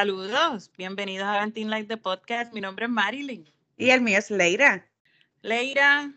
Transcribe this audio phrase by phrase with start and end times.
[0.00, 0.70] Saludos.
[0.76, 2.52] Bienvenidos a Venting Light de Podcast.
[2.52, 3.48] Mi nombre es Marilyn.
[3.78, 4.86] Y el mío es Leira.
[5.40, 6.12] Leira,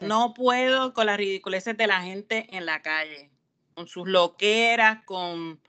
[0.00, 3.30] no puedo con las ridiculeces de la gente en la calle,
[3.74, 5.60] con sus loqueras, con...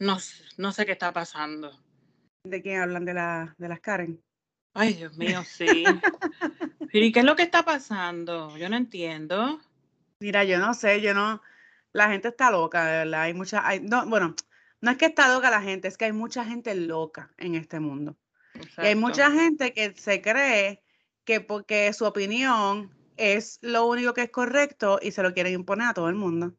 [0.00, 1.80] No, sé- no sé qué está pasando.
[2.44, 3.06] ¿De quién hablan?
[3.06, 4.22] De, la, de las Karen.
[4.74, 5.82] Ay, Dios mío, sí.
[6.92, 8.54] ¿y qué es lo que está pasando?
[8.58, 9.62] Yo no entiendo.
[10.20, 11.40] Mira, yo no sé, yo no.
[11.94, 13.22] La gente está loca, de verdad.
[13.22, 13.66] Hay mucha.
[13.66, 14.34] Hay, no, bueno,
[14.82, 17.80] no es que está loca la gente, es que hay mucha gente loca en este
[17.80, 18.18] mundo.
[18.80, 20.82] Y hay mucha gente que se cree
[21.24, 25.88] que porque su opinión es lo único que es correcto y se lo quieren imponer
[25.88, 26.54] a todo el mundo.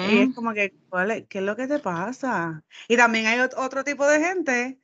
[0.00, 2.64] Y es como que, ¿cuál es- ¿qué es lo que te pasa?
[2.88, 4.80] Y también hay ot- otro tipo de gente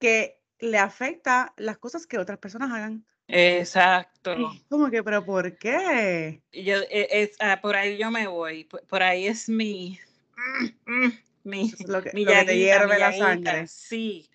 [0.00, 3.06] que le afecta las cosas que otras personas hagan.
[3.28, 4.34] Exacto.
[4.38, 6.42] Y como que, ¿pero por qué?
[6.52, 8.64] Yo, e- es, ah, por ahí yo me voy.
[8.64, 9.98] Por, por ahí es mi...
[10.36, 11.12] mm, mm,
[11.44, 13.66] mi, lo que, mi lo que te mi hierve la llaguita, sangre.
[13.66, 14.30] Sí.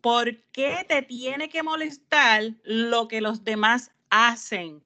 [0.00, 4.82] ¿Por qué te tiene que molestar lo que los demás hacen?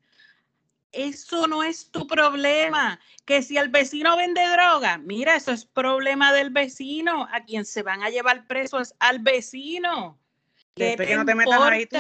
[0.91, 3.01] Eso no es tu problema.
[3.25, 7.29] Que si el vecino vende droga, mira, eso es problema del vecino.
[7.33, 10.19] A quien se van a llevar preso es al vecino.
[10.75, 11.99] ¿Qué te que no te metas ahí tú.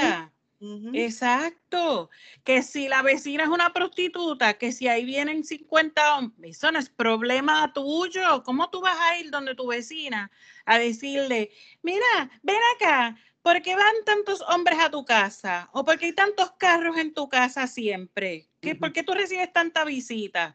[0.92, 2.10] Exacto.
[2.44, 6.78] Que si la vecina es una prostituta, que si ahí vienen 50 hombres, eso no
[6.78, 8.42] es problema tuyo.
[8.44, 10.30] ¿Cómo tú vas a ir donde tu vecina
[10.64, 11.50] a decirle,
[11.82, 15.68] mira, ven acá, ¿por qué van tantos hombres a tu casa?
[15.72, 18.48] ¿O por qué hay tantos carros en tu casa siempre?
[18.60, 20.54] ¿Qué, ¿Por qué tú recibes tanta visita?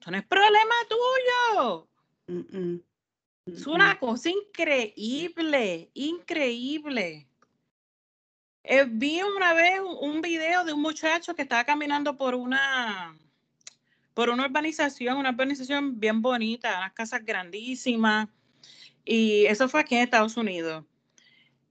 [0.00, 1.88] Eso no es problema tuyo.
[2.28, 2.82] Mm, mm.
[3.46, 3.98] Es una mm.
[3.98, 7.28] cosa increíble, increíble.
[8.64, 13.16] Eh, vi una vez un, video de un muchacho que estaba caminando por una,
[14.14, 18.28] por una urbanización, una urbanización bien bonita, unas casas grandísimas,
[19.04, 20.84] y eso fue aquí en Estados Unidos.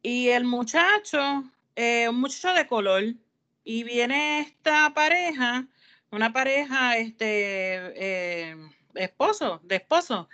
[0.01, 1.43] Y el muchacho,
[1.75, 3.03] eh, un muchacho de color,
[3.63, 5.67] y viene esta pareja,
[6.11, 8.55] una pareja, este, eh,
[8.95, 10.29] esposo, de esposo,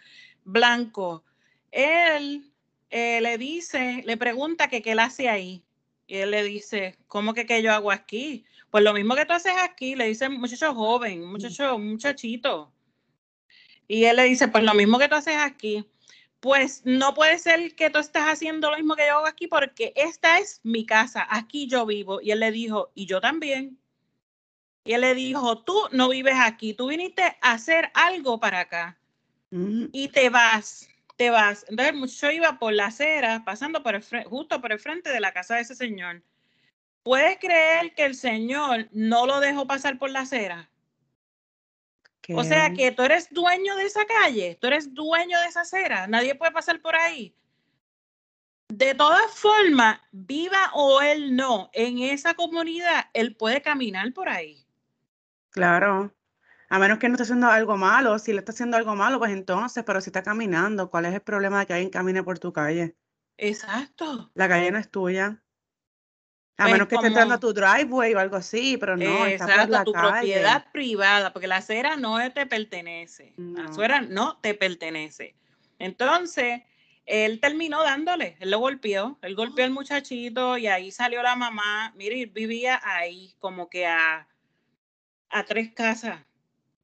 [0.45, 1.23] blanco.
[1.71, 2.51] Él
[2.91, 5.63] le dice, le pregunta que qué él hace ahí.
[6.07, 8.45] Y él le dice, ¿cómo que qué yo hago aquí?
[8.69, 12.71] Pues lo mismo que tú haces aquí, le dice muchacho joven, un muchacho, un muchachito.
[13.87, 15.85] Y él le dice, pues lo mismo que tú haces aquí.
[16.39, 19.93] Pues no puede ser que tú estás haciendo lo mismo que yo hago aquí porque
[19.95, 22.19] esta es mi casa, aquí yo vivo.
[22.21, 23.79] Y él le dijo, y yo también.
[24.83, 28.97] Y él le dijo, tú no vives aquí, tú viniste a hacer algo para acá
[29.53, 31.65] Mm, y te vas, te vas.
[31.69, 35.33] Entonces muchacho iba por la acera, pasando por el justo por el frente de la
[35.33, 36.23] casa de ese señor.
[37.03, 40.69] ¿Puedes creer que el señor no lo dejó pasar por la acera?
[42.29, 46.07] O sea que tú eres dueño de esa calle, tú eres dueño de esa acera,
[46.07, 47.35] nadie puede pasar por ahí.
[48.69, 54.65] De todas formas, viva o él no, en esa comunidad, él puede caminar por ahí.
[55.49, 56.13] Claro.
[56.73, 58.17] A menos que no esté haciendo algo malo.
[58.17, 61.21] Si le está haciendo algo malo, pues entonces, pero si está caminando, ¿cuál es el
[61.21, 62.95] problema de que alguien camine por tu calle?
[63.37, 64.31] Exacto.
[64.33, 65.43] La calle no es tuya.
[66.57, 69.45] A Pues menos que esté entrando a tu driveway o algo así, pero no, está
[69.49, 70.11] por Exacto, la tu calle.
[70.11, 73.33] propiedad privada, porque la acera no te pertenece.
[73.37, 75.35] La acera no te pertenece.
[75.79, 76.61] Entonces,
[77.05, 81.91] él terminó dándole, él lo golpeó, él golpeó al muchachito y ahí salió la mamá.
[81.95, 84.27] Mire, vivía ahí, como que a,
[85.29, 86.23] a tres casas.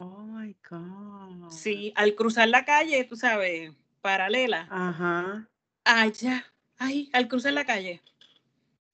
[0.01, 1.49] Oh my God.
[1.51, 5.49] Sí, al cruzar la calle, tú sabes, paralela, Ajá.
[5.83, 6.45] allá,
[6.77, 8.01] ahí, al cruzar la calle.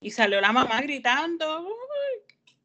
[0.01, 1.67] Y salió la mamá gritando.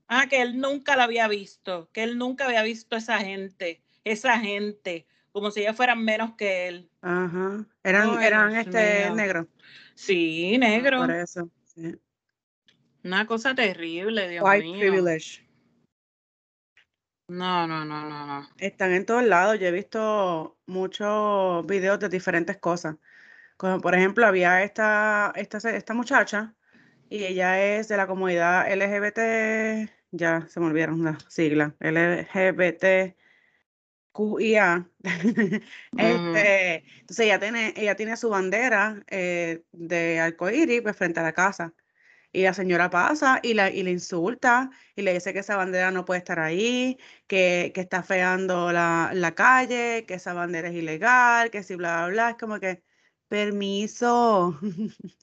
[0.08, 4.40] Ah, que él nunca la había visto, que él nunca había visto esa gente, esa
[4.40, 6.90] gente, como si ellos fueran menos que él.
[7.02, 7.64] Ajá.
[7.84, 9.14] Eran, eran Dios este mío.
[9.14, 9.46] negros.
[9.94, 10.98] Sí, Ah, negro.
[10.98, 11.50] por eso.
[11.64, 11.94] sí.
[13.04, 14.78] Una cosa terrible, Dios White mío.
[14.80, 15.46] privilege.
[17.30, 18.48] No, no, no, no, no.
[18.58, 19.60] Están en todos lados.
[19.60, 22.96] Yo he visto muchos videos de diferentes cosas.
[23.56, 26.56] Como por ejemplo, había esta, esta, esta muchacha
[27.08, 33.14] y ella es de la comunidad LGBT, ya se me olvidaron las siglas, LGBTQIA.
[34.72, 34.90] Ujú.
[35.98, 41.32] Este, entonces ella tiene, ella tiene su bandera eh, de arcoíris pues, frente a la
[41.32, 41.74] casa.
[42.32, 45.90] Y la señora pasa y la, y le insulta y le dice que esa bandera
[45.90, 50.74] no puede estar ahí, que, que está feando la, la calle, que esa bandera es
[50.76, 52.30] ilegal, que si bla, bla, bla.
[52.30, 52.82] Es como que,
[53.28, 54.58] permiso,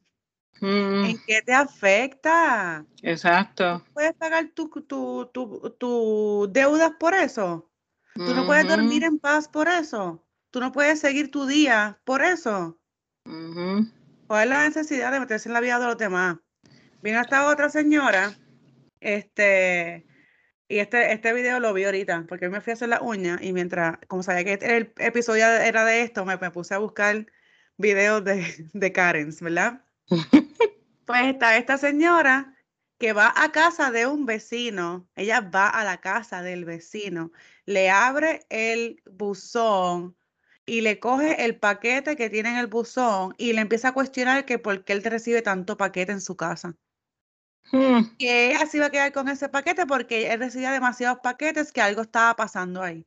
[0.61, 2.85] Mm, ¿en qué te afecta?
[3.03, 3.83] exacto.
[3.93, 7.71] ¿Puedes pagar tu, tu, tu, tu deudas por eso?
[8.13, 10.25] ¿Tú no puedes dormir en paz por eso?
[10.51, 12.79] ¿Tú no puedes seguir tu día por eso?
[14.27, 16.37] ¿Cuál es la necesidad de meterse en la vida de los demás?
[17.07, 18.35] Vino esta otra señora,
[18.99, 20.05] este,
[20.67, 23.53] y este, este video lo vi ahorita, porque me fui a hacer la uña y
[23.53, 27.25] mientras, como sabía que el episodio era de esto, me, puse a buscar
[27.77, 29.85] videos de, de Karens, ¿verdad?
[31.05, 32.57] pues está esta señora
[32.97, 37.31] que va a casa de un vecino, ella va a la casa del vecino,
[37.65, 40.17] le abre el buzón
[40.65, 44.43] y le coge el paquete que tiene en el buzón y le empieza a cuestionar
[44.43, 46.75] que por qué él recibe tanto paquete en su casa.
[47.71, 48.15] Hmm.
[48.17, 51.81] Que ella se iba a quedar con ese paquete porque él recibía demasiados paquetes que
[51.81, 53.05] algo estaba pasando ahí.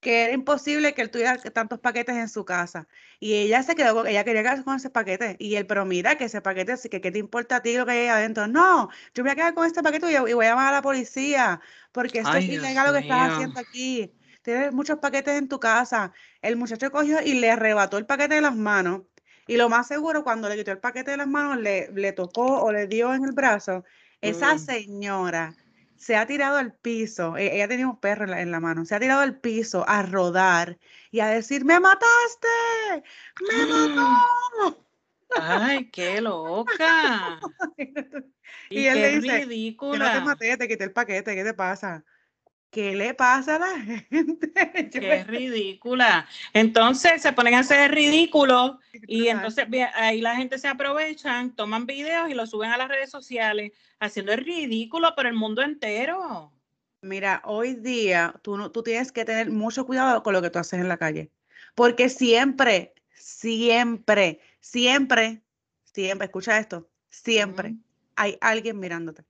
[0.00, 2.88] Que era imposible que él tuviera tantos paquetes en su casa.
[3.18, 5.36] Y ella se quedó, ella quería quedarse con ese paquete.
[5.38, 7.92] Y él, pero mira que ese paquete, que qué te importa a ti lo que
[7.92, 8.46] hay adentro.
[8.48, 11.60] No, yo voy a quedar con este paquete y, voy a llamar a la policía
[11.92, 14.14] porque esto es ilegal lo que estás haciendo aquí.
[14.42, 16.12] Tienes muchos paquetes en tu casa.
[16.40, 19.02] El muchacho cogió y le arrebató el paquete de las manos
[19.46, 22.62] y lo más seguro, cuando le quitó el paquete de las manos, le, le tocó
[22.62, 23.84] o le dio en el brazo,
[24.20, 24.58] esa mm.
[24.58, 25.54] señora
[26.00, 29.00] se ha tirado al piso, e, ella tenía un perro en la, mano, se ha
[29.00, 30.78] tirado al piso a rodar
[31.10, 32.48] y a decir, me mataste,
[33.40, 34.86] me mató.
[35.38, 37.38] Ay, qué loca.
[38.70, 39.98] y, él le dice, ridícula.
[39.98, 42.02] no te maté, te quité el paquete, ¿qué te pasa?
[42.70, 44.52] ¿Qué le pasa a la gente?
[44.92, 46.28] Qué ridícula.
[46.52, 48.78] Entonces se ponen a hacer ridículo
[49.08, 53.10] y entonces ahí la gente se aprovechan, toman videos y los suben a las redes
[53.10, 56.52] sociales, haciendo el ridículo por el mundo entero.
[57.02, 60.60] Mira, hoy día tú, no, tú tienes que tener mucho cuidado con lo que tú
[60.60, 61.32] haces en la calle,
[61.74, 65.42] porque siempre, siempre, siempre,
[65.82, 67.74] siempre, escucha esto, siempre
[68.14, 69.24] hay alguien mirándote.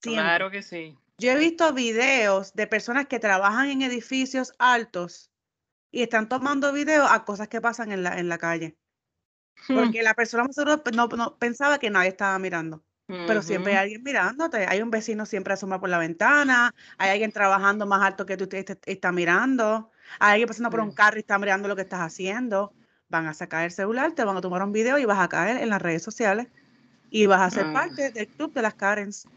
[0.00, 0.96] Claro que sí.
[1.18, 5.30] Yo he visto videos de personas que trabajan en edificios altos
[5.90, 8.76] y están tomando videos a cosas que pasan en la, en la calle.
[9.68, 9.76] Hmm.
[9.76, 10.46] Porque la persona
[10.92, 12.84] no, no, pensaba que nadie estaba mirando.
[13.08, 14.66] Pero siempre hay alguien mirándote.
[14.66, 16.74] Hay un vecino siempre asoma por la ventana.
[16.98, 19.92] Hay alguien trabajando más alto que tú te, está mirando.
[20.18, 22.72] Hay alguien pasando por un carro y está mirando lo que estás haciendo.
[23.08, 25.62] Van a sacar el celular, te van a tomar un video y vas a caer
[25.62, 26.48] en las redes sociales.
[27.08, 27.72] Y vas a ser ah.
[27.72, 29.28] parte del club de las Karens.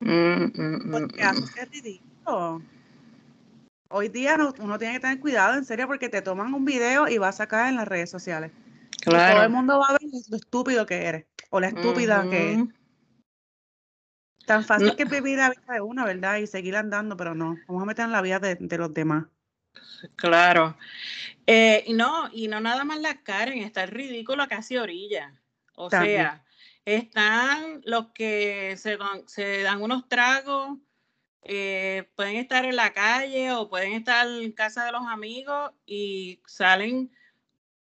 [0.00, 2.62] Mm, mm, porque mm, es ridículo.
[3.88, 7.18] Hoy día uno tiene que tener cuidado, en serio, porque te toman un video y
[7.18, 8.50] vas a caer en las redes sociales.
[9.00, 9.34] Claro.
[9.34, 12.64] todo el mundo va a ver lo estúpido que eres o la estúpida que eres.
[14.46, 16.38] Tan fácil que vivir la vida de uno, ¿verdad?
[16.38, 17.56] Y seguir andando, pero no.
[17.66, 19.26] Vamos a meter en la vida de, los demás.
[20.14, 20.76] Claro.
[21.46, 25.32] Eh, y no, y no nada más la Karen, está el ridículo casi orilla.
[25.74, 26.44] O sea,
[26.86, 28.96] están los que se,
[29.62, 30.78] dan unos tragos,
[31.42, 36.40] eh, pueden estar en la calle o pueden estar en casa de los amigos y
[36.46, 37.10] salen,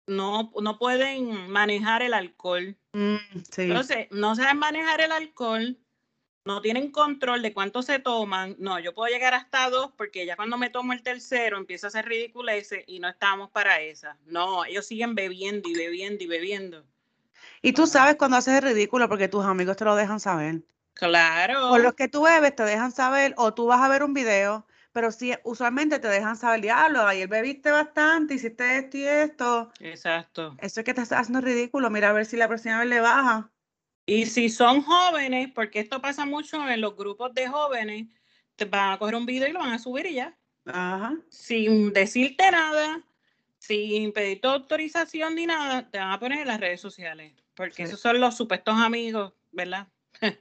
[0.07, 2.77] no, no pueden manejar el alcohol.
[2.93, 3.17] Mm,
[3.57, 5.77] Entonces, no saben manejar el alcohol,
[6.45, 8.55] no tienen control de cuánto se toman.
[8.57, 11.91] No, yo puedo llegar hasta dos porque ya cuando me tomo el tercero empieza a
[11.91, 14.17] ser ese y no estamos para esa.
[14.25, 16.85] No, ellos siguen bebiendo y bebiendo y bebiendo.
[17.65, 20.61] Y tú sabes cuando haces el ridículo porque tus amigos te lo dejan saber.
[20.93, 21.69] Claro.
[21.69, 24.67] Por los que tú bebes te dejan saber o tú vas a ver un video,
[24.91, 29.71] pero sí, usualmente te dejan saber, diablo, ayer bebiste bastante, hiciste esto y esto.
[29.79, 30.57] Exacto.
[30.59, 31.89] Eso es que te estás haciendo ridículo.
[31.89, 33.49] Mira a ver si la próxima vez le baja.
[34.05, 38.07] Y si son jóvenes, porque esto pasa mucho en los grupos de jóvenes,
[38.57, 40.37] te van a coger un video y lo van a subir y ya.
[40.65, 41.15] Ajá.
[41.29, 43.01] Sin decirte nada,
[43.63, 47.33] sin pedir autorización ni nada, te van a poner en las redes sociales.
[47.55, 49.87] Porque esos son los supuestos amigos, ¿verdad?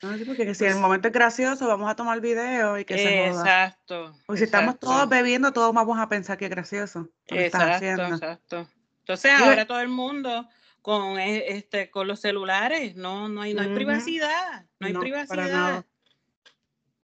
[0.00, 2.96] No, sí, porque si en el momento es gracioso, vamos a tomar video y que
[2.96, 4.16] se Exacto.
[4.26, 7.08] Porque si estamos todos bebiendo, todos vamos a pensar que es gracioso.
[7.26, 8.68] Exacto, exacto.
[9.00, 10.48] Entonces ahora todo el mundo
[10.82, 15.36] con e, este con los celulares, no, no hay, no hay privacidad, no hay privacidad.
[15.36, 15.86] Para nada.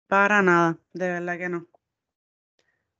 [0.06, 1.66] para nada, de verdad que no.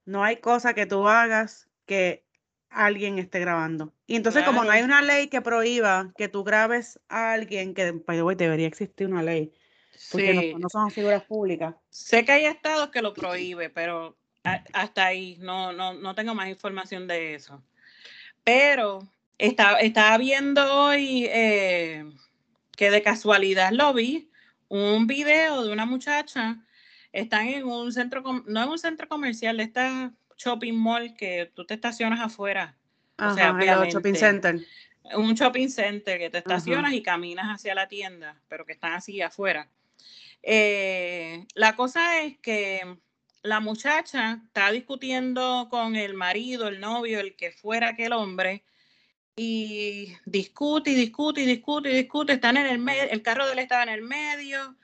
[0.07, 2.28] No hay cosa que tú hagas que
[2.71, 3.93] alguien esté grabando.
[4.07, 7.93] Y entonces, como no hay una ley que prohíba que tú grabes a alguien, que
[7.93, 9.53] debería existir una ley,
[10.11, 11.75] porque no, son figuras públicas.
[11.91, 14.17] Sé que hay estados que lo prohíbe, pero
[14.73, 17.63] hasta ahí no, no, no tengo más información de eso.
[18.45, 19.01] Pero
[19.37, 22.05] estaba, estaba viendo hoy eh,
[22.77, 24.31] que de casualidad lo vi,
[24.69, 26.65] un video de una muchacha,
[27.13, 31.75] están en un centro, no en un centro comercial, está shopping mall que tú te
[31.75, 32.77] estacionas afuera.
[33.19, 33.53] o sea,
[33.91, 34.61] shopping center.
[35.15, 39.21] Un shopping center que te estacionas y caminas hacia la tienda, pero que están así
[39.21, 39.69] afuera.
[40.43, 42.99] Eh, la cosa es que
[43.43, 48.65] la muchacha está discutiendo con el marido, el novio, el que fuera aquel hombre,
[49.37, 52.33] y discute y discute y discute y discute.
[52.35, 54.77] Están en el medio, el carro de él estaba en el medio.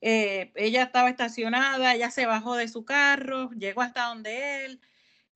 [0.00, 4.80] Eh, ella estaba estacionada, ella se bajó de su carro, llegó hasta donde él,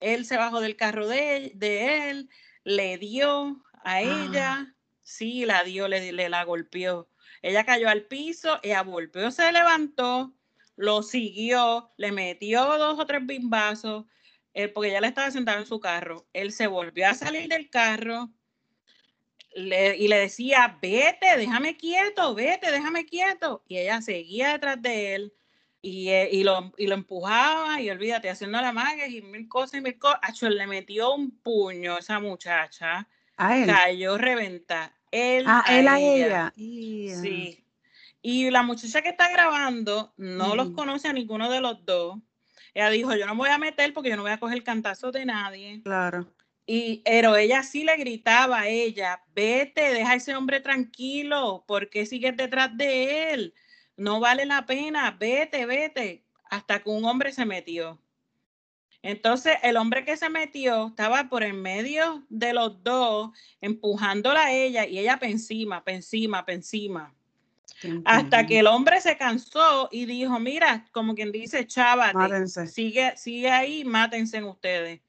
[0.00, 2.28] él se bajó del carro de, de él,
[2.64, 4.00] le dio a Ah.
[4.02, 7.08] ella, sí, la dio, le, le la golpeó.
[7.42, 10.34] Ella cayó al piso, ella volvió, se levantó,
[10.76, 14.04] lo siguió, le metió dos o tres bimbazos,
[14.54, 16.26] eh, porque ella le estaba sentada en su carro.
[16.32, 18.30] Él se volvió a salir del carro
[19.54, 23.64] le- y le decía, vete, déjame quieto, vete, déjame quieto.
[23.68, 25.32] Y ella seguía detrás de él
[25.82, 29.80] y, eh, y, lo, y lo empujaba y olvídate, haciendo la magia y mil cosas
[29.80, 30.20] y mil cosas.
[30.22, 33.66] Acho, le metió un puño a esa muchacha, A él.
[33.66, 34.94] cayó reventa.
[35.10, 36.52] Él Ah, a él a ella.
[36.54, 37.64] Sí.
[38.22, 42.18] Y la muchacha que está grabando no los conoce a ninguno de los dos.
[42.74, 45.10] Ella dijo, yo no me voy a meter porque yo no voy a coger cantazo
[45.10, 45.80] de nadie.
[45.82, 46.32] Claro.
[46.66, 51.90] Y, pero ella sí le gritaba a ella, vete, deja a ese hombre tranquilo, ¿por
[51.90, 53.54] qué sigues detrás de él?
[54.00, 56.24] No vale la pena, vete, vete.
[56.44, 58.00] Hasta que un hombre se metió.
[59.02, 63.30] Entonces, el hombre que se metió estaba por en medio de los dos,
[63.60, 67.14] empujándola a ella y ella pa' encima, pa' encima, encima.
[68.06, 72.68] Hasta que el hombre se cansó y dijo, mira, como quien dice, chávate, Mátense.
[72.68, 75.02] sigue, sigue ahí, mátense en ustedes.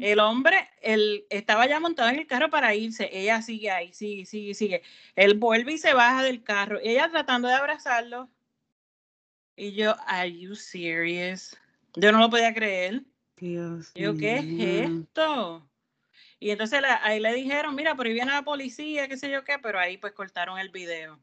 [0.00, 3.08] El hombre, él estaba ya montado en el carro para irse.
[3.12, 4.82] Ella sigue ahí, sigue, sigue, sigue.
[5.14, 6.78] Él vuelve y se baja del carro.
[6.82, 8.28] Ella tratando de abrazarlo.
[9.56, 11.56] Y yo, ¿Are you serious?
[11.94, 13.02] Yo no lo podía creer.
[13.36, 15.68] Dios Yo, ¿qué es esto?
[16.40, 19.44] Y entonces la- ahí le dijeron, mira, por ahí viene la policía, qué sé yo
[19.44, 21.18] qué, pero ahí pues cortaron el video.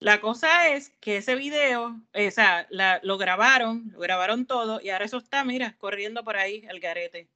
[0.00, 4.80] La cosa es que ese video, eh, o sea, la- lo grabaron, lo grabaron todo
[4.82, 7.28] y ahora eso está, mira, corriendo por ahí el garete.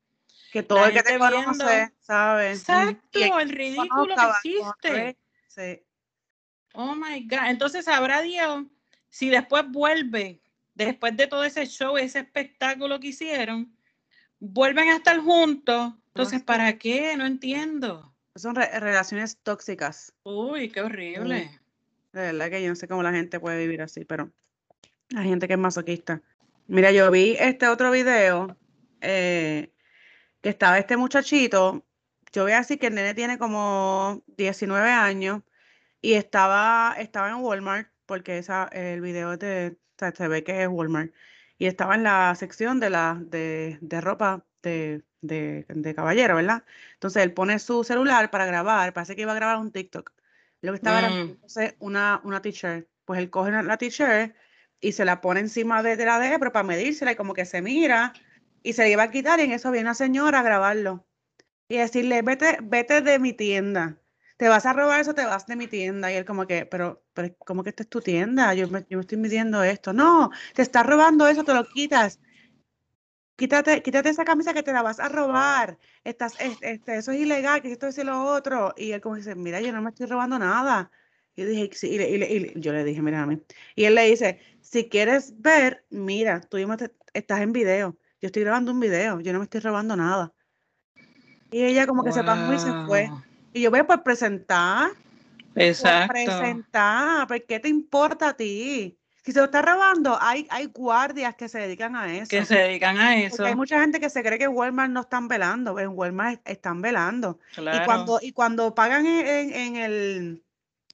[0.52, 2.52] Que todo el que te viendo- conoce sabe.
[2.52, 2.60] Ujú.
[2.60, 5.16] Exacto, Y el ridículo que correr.
[5.48, 5.82] Sí.
[6.74, 7.46] Oh my God.
[7.48, 8.64] Entonces sabrá Dios
[9.08, 10.40] si después vuelve,
[10.74, 13.74] después de todo ese show, ese espectáculo que hicieron,
[14.38, 15.94] vuelven a estar juntos.
[16.08, 16.42] Entonces.
[16.42, 17.16] ¿para qué?
[17.16, 18.14] No entiendo.
[18.34, 20.12] Son re- relaciones tóxicas.
[20.24, 21.50] Uy, qué horrible.
[22.12, 24.30] De verdad que yo no sé cómo la gente puede vivir así, pero
[25.16, 26.20] hay gente que es masoquista.
[26.66, 28.56] Mira, yo vi este otro video
[29.00, 29.71] eh,
[30.42, 31.86] que estaba este muchachito.
[32.32, 35.42] Yo voy a decir que el nene tiene como 19 años
[36.00, 40.62] y estaba, estaba en Walmart, porque esa, el video de, o sea, se ve que
[40.62, 41.12] es Walmart.
[41.58, 46.64] Y estaba en la sección de, la, de, de ropa de, de, de caballero, ¿verdad?
[46.94, 50.12] Entonces él pone su celular para grabar, parece que iba a grabar un TikTok.
[50.60, 51.14] Lo que estaba era Mm.
[51.14, 52.88] poniéndose una, una t-shirt.
[53.04, 54.34] Pues él coge la- t-shirt
[54.80, 57.44] y se la pone encima de, de la de pero para medírsela y como que
[57.44, 58.12] se mira
[58.62, 61.06] y se la iba a quitar y en eso viene una señora a grabarlo
[61.68, 63.98] y decirle, vete, vete de mi tienda.
[64.38, 66.12] Te vas a robar eso, te vas de mi tienda.
[66.12, 68.54] Y él como que, pero, pero ¿cómo que esta es tu tienda?
[68.54, 69.92] Yo me, yo me estoy midiendo esto.
[69.92, 72.20] No, te estás robando eso, te lo quitas.
[73.36, 75.78] Quítate, quítate esa camisa que te la vas a robar.
[76.04, 78.72] Estás, es- este, eso es ilegal, que esto es lo otro.
[78.76, 80.90] Y él como dice, mira, yo no me estoy robando nada.
[81.34, 83.42] Y dije, sí, y, le- y le- y le- yo le dije, mira a mí.
[83.74, 87.96] Y él le dice, si quieres ver, mira, tú mismo te- estás en video.
[88.22, 90.32] Yo estoy grabando un video, yo no me estoy robando nada.
[91.50, 93.10] Y ella como que se pasó y se fue.
[93.52, 94.90] Y yo voy a por presentar,
[95.52, 96.12] por Exacto.
[96.12, 98.96] presentar, ¿por qué te importa a ti?
[99.24, 102.28] Si se lo está robando, hay, hay guardias que se dedican a eso.
[102.30, 103.44] Que se dedican a Porque eso.
[103.44, 106.80] hay mucha gente que se cree que Walmart no están velando, en Walmart es- están
[106.80, 107.40] velando.
[107.52, 107.84] Y Claro.
[107.84, 110.44] cuando, y cuando pagan en, en- el,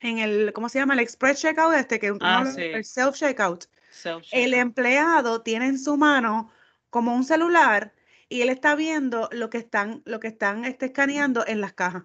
[0.01, 0.95] en el, ¿cómo se llama?
[0.95, 2.63] El express checkout este, que Ah, sí.
[2.63, 4.55] el self checkout, el Self-checkout.
[4.55, 6.51] empleado tiene en su mano
[6.91, 7.95] como un celular
[8.29, 12.05] y él está viendo lo que están, lo que están este, escaneando en las cajas.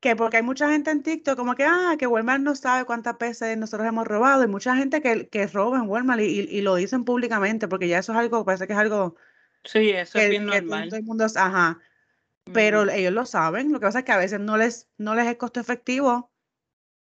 [0.00, 3.18] Que porque hay mucha gente en TikTok como que, ah, que Walmart no sabe cuántas
[3.18, 4.44] veces nosotros hemos robado.
[4.44, 7.88] Y mucha gente que, que roba en Walmart y, y- y lo dicen públicamente porque
[7.88, 9.16] ya eso es algo, parece que es algo
[9.64, 10.94] Sí, eso es que, bien que todo normal.
[10.94, 11.80] el mundo, ajá,
[12.52, 13.72] pero ellos lo saben.
[13.72, 16.32] Lo que pasa es que a veces no les, no les es costo efectivo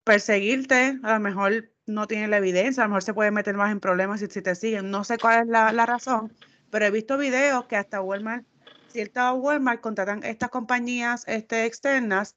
[0.05, 0.99] perseguirte.
[1.03, 3.81] A lo mejor no tienen la evidencia, a lo mejor se pueden meter más en
[3.81, 4.91] problemas si, si te siguen.
[4.91, 6.33] No sé cuál es la, la razón,
[6.75, 8.45] pero he visto videos que hasta Walmart,
[8.89, 12.35] cierta Walmart contratan estas compañías este, externas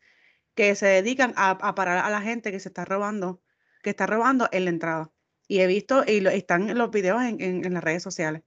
[0.53, 3.41] que se dedican a, a parar a la gente que se está robando,
[3.81, 5.11] que está robando en la entrada.
[5.47, 8.43] Y he visto, y lo- están los videos en, en- en las redes sociales.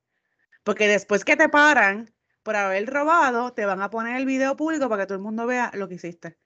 [0.63, 4.89] Porque después que te paran por haber robado, te van a poner el video público
[4.89, 6.39] para que todo el mundo vea lo que hiciste.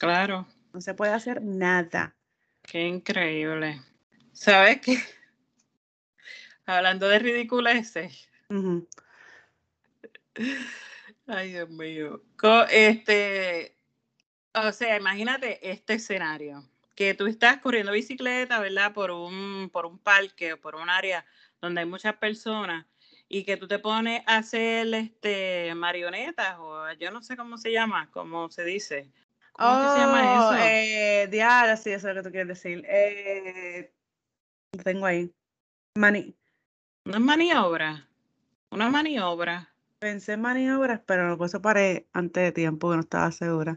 [0.00, 0.48] Claro.
[0.72, 2.16] No se puede hacer nada.
[2.62, 3.80] Qué increíble.
[4.32, 4.98] ¿Sabes qué?
[6.76, 8.28] Hablando de ridiculeces.
[8.48, 8.86] Ujú.
[11.26, 12.22] Ay, Dios mío.
[12.70, 13.76] Este,
[14.54, 18.92] O sea, imagínate este escenario, que tú estás corriendo bicicleta, ¿verdad?
[18.92, 21.24] Por un, por un parque o por un área
[21.60, 22.86] donde hay muchas personas
[23.28, 27.70] y que tú te pones a hacer este marionetas o yo no sé cómo se
[27.70, 29.10] llama, cómo se dice.
[29.52, 30.64] ¿Cómo se llama Oh, eso?
[30.64, 32.84] eh, diablo, sí, eso es lo que tú quieres decir.
[32.88, 33.92] Eh,
[34.76, 35.30] lo tengo ahí.
[35.96, 36.34] Mani
[37.04, 38.06] Es maniobra,
[38.70, 39.72] una maniobra.
[39.98, 43.76] pensé en maniobras, pero por eso paré antes de tiempo, que no estaba segura.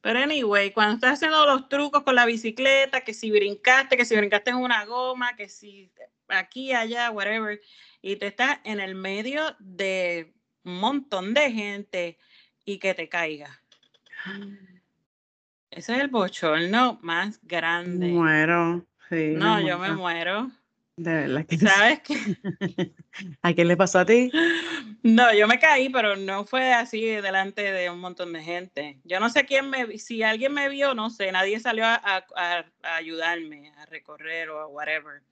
[0.00, 4.16] Pero anyway, cuando estás haciendo los trucos con la bicicleta, que si brincaste, que si
[4.16, 5.92] brincaste en una goma, que si
[6.28, 7.60] aquí, allá, whatever,
[8.00, 10.32] y te estás en el medio de
[10.64, 12.18] un montón de gente
[12.64, 13.60] y que te caiga.
[15.70, 18.08] Ese es el bochorno más grande.
[18.08, 18.84] Muero.
[19.08, 20.50] Sí, No, yo me muero.
[20.96, 21.58] De verdad que.
[21.58, 22.16] ¿Sabes qué?
[23.42, 24.30] ¿A quién le pasó a ti?
[25.02, 29.00] No, yo me caí, pero no fue así delante de un montón de gente.
[29.04, 32.26] Yo no sé quién me, si alguien me vio, no sé, nadie salió a, a-
[32.36, 35.22] a- a ayudarme a recorrer o a whatever.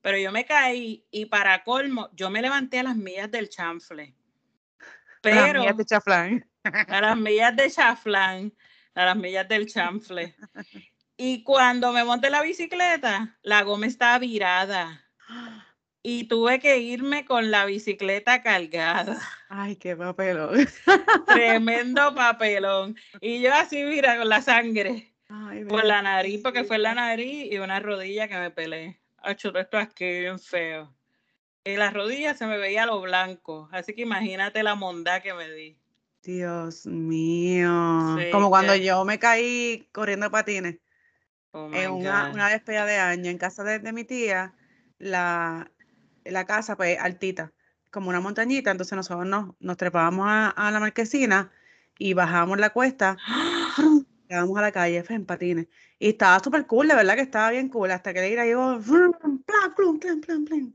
[0.00, 4.14] Pero yo me caí y para colmo, yo me levanté a las millas del chanfle.
[5.22, 6.50] Las Pero mías de chaflán.
[6.64, 8.52] a las millas de chaflán,
[8.94, 10.34] a las millas del chanfle.
[11.16, 15.00] Y cuando me monté la bicicleta, la goma estaba virada
[16.02, 19.20] y tuve que irme con la bicicleta cargada.
[19.48, 20.66] Ay, qué papelón.
[21.26, 22.96] Tremendo papelón.
[23.20, 26.94] Y yo así, mira, con la sangre Ay, por la nariz, porque fue en la
[26.94, 29.00] nariz y una rodilla que me pelé.
[29.18, 30.94] Acho, todo esto aquí bien feo.
[31.64, 33.68] Y la rodilla se me veía lo blanco.
[33.72, 35.78] Así que imagínate la mondad que me di.
[36.22, 38.16] Dios mío.
[38.18, 40.76] Sí, Como cuando que- yo me caí corriendo patines
[41.54, 42.34] Oh my en una, God.
[42.34, 44.54] una despedida de año en casa de, de mi tía,
[44.98, 45.70] la,
[46.24, 47.52] la casa pues altita,
[47.90, 51.52] como una montañita, entonces nosotros nos, nos trepábamos a, a la marquesina
[51.98, 53.16] y bajábamos la cuesta,
[54.28, 55.68] llegábamos a la calle fue en patines.
[55.98, 58.20] Y estaba súper cool, de verdad que estaba bien cool, hasta que
[60.00, 60.74] plan, plan, plan.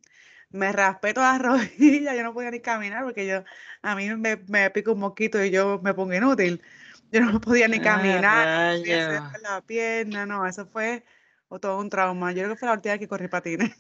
[0.52, 3.44] Me raspé todas las rodillas, yo no podía ni caminar porque yo,
[3.82, 6.62] a mí me, me pica un mosquito y yo me pongo inútil.
[7.12, 11.04] Yo no podía ni Ah, caminar, no podía la pierna, no, eso fue
[11.48, 12.32] o todo un trauma.
[12.32, 13.72] Yo creo que fue la última vez que corrí patines.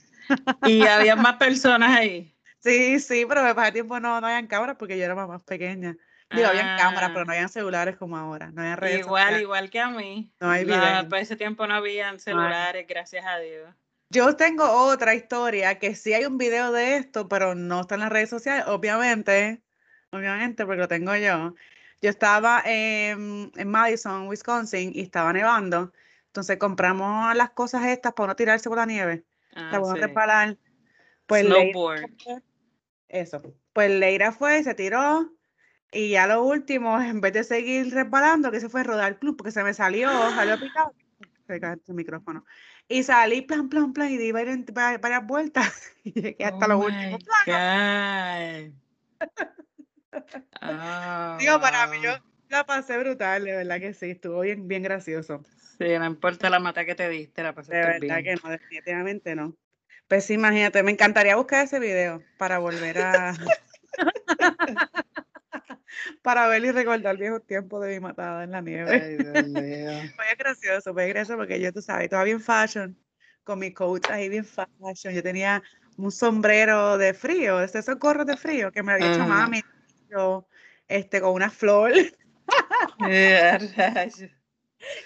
[0.61, 2.35] Y había más personas ahí.
[2.59, 5.43] Sí, sí, pero me pasé tiempo no, no habían cámaras porque yo era más más
[5.43, 5.97] pequeña.
[6.31, 9.41] Digo, habían cámaras, pero no Ah, habían celulares como ahora, no habían redes igual, sociales,
[9.41, 10.33] igual que a mí.
[10.41, 11.03] no hay No, video.
[11.09, 13.73] para ese tiempo no habían no celulares, gracias a Dios.
[14.11, 18.01] Yo tengo otra historia que sí hay un video de esto, pero no está en
[18.01, 19.63] las redes sociales, obviamente,
[20.11, 21.53] obviamente, porque lo tengo yo.
[22.01, 25.91] Yo estaba en, en Madison, Wisconsin, y estaba nevando.
[26.27, 29.99] Entonces compramos las cosas estas para no tirarse por la nieve, Ah, para no sí.
[29.99, 30.57] resbalar.
[31.25, 32.07] Pues Snowboard.
[33.09, 33.41] eso.
[33.73, 35.31] Pues Leira fue, se tiró,
[35.91, 39.19] y ya lo último, en vez de seguir resbalando, que se fue a rodar el
[39.19, 40.93] club, porque se me salió, salió picado.
[41.47, 42.45] Se cae este micrófono.
[42.87, 45.91] Y salí, plan, plan, plan, y di varias, varias vueltas.
[46.03, 47.17] Y llegué hasta Oh lo my último.
[50.11, 51.39] God.
[51.39, 54.83] Digo, para mí yo Ah, la pasé brutal, de verdad que sí, estuvo bien, bien
[54.83, 55.43] gracioso.
[55.77, 58.23] sí, no importa la mata que te diste, la De pasaste verdad bien.
[58.23, 59.55] que no, definitivamente no.
[60.07, 63.33] Pues sí, imagínate, me encantaría buscar ese video para volver a,
[66.21, 68.91] para ver y recordar viejos tiempos de mi matada en la nieve.
[68.91, 70.11] Ay, Dios mío.
[70.15, 72.97] Fue gracioso, fue gracioso porque yo, tú sabes, estaba bien fashion,
[73.43, 75.13] con mi coat ahí bien fashion.
[75.13, 75.61] Yo tenía
[75.97, 79.27] un sombrero de frío, esos gorros de frío que me había hecho Ajá.
[79.27, 79.61] mami,
[80.09, 80.47] yo,
[80.87, 81.91] este, con una flor.
[82.99, 84.29] Rayos.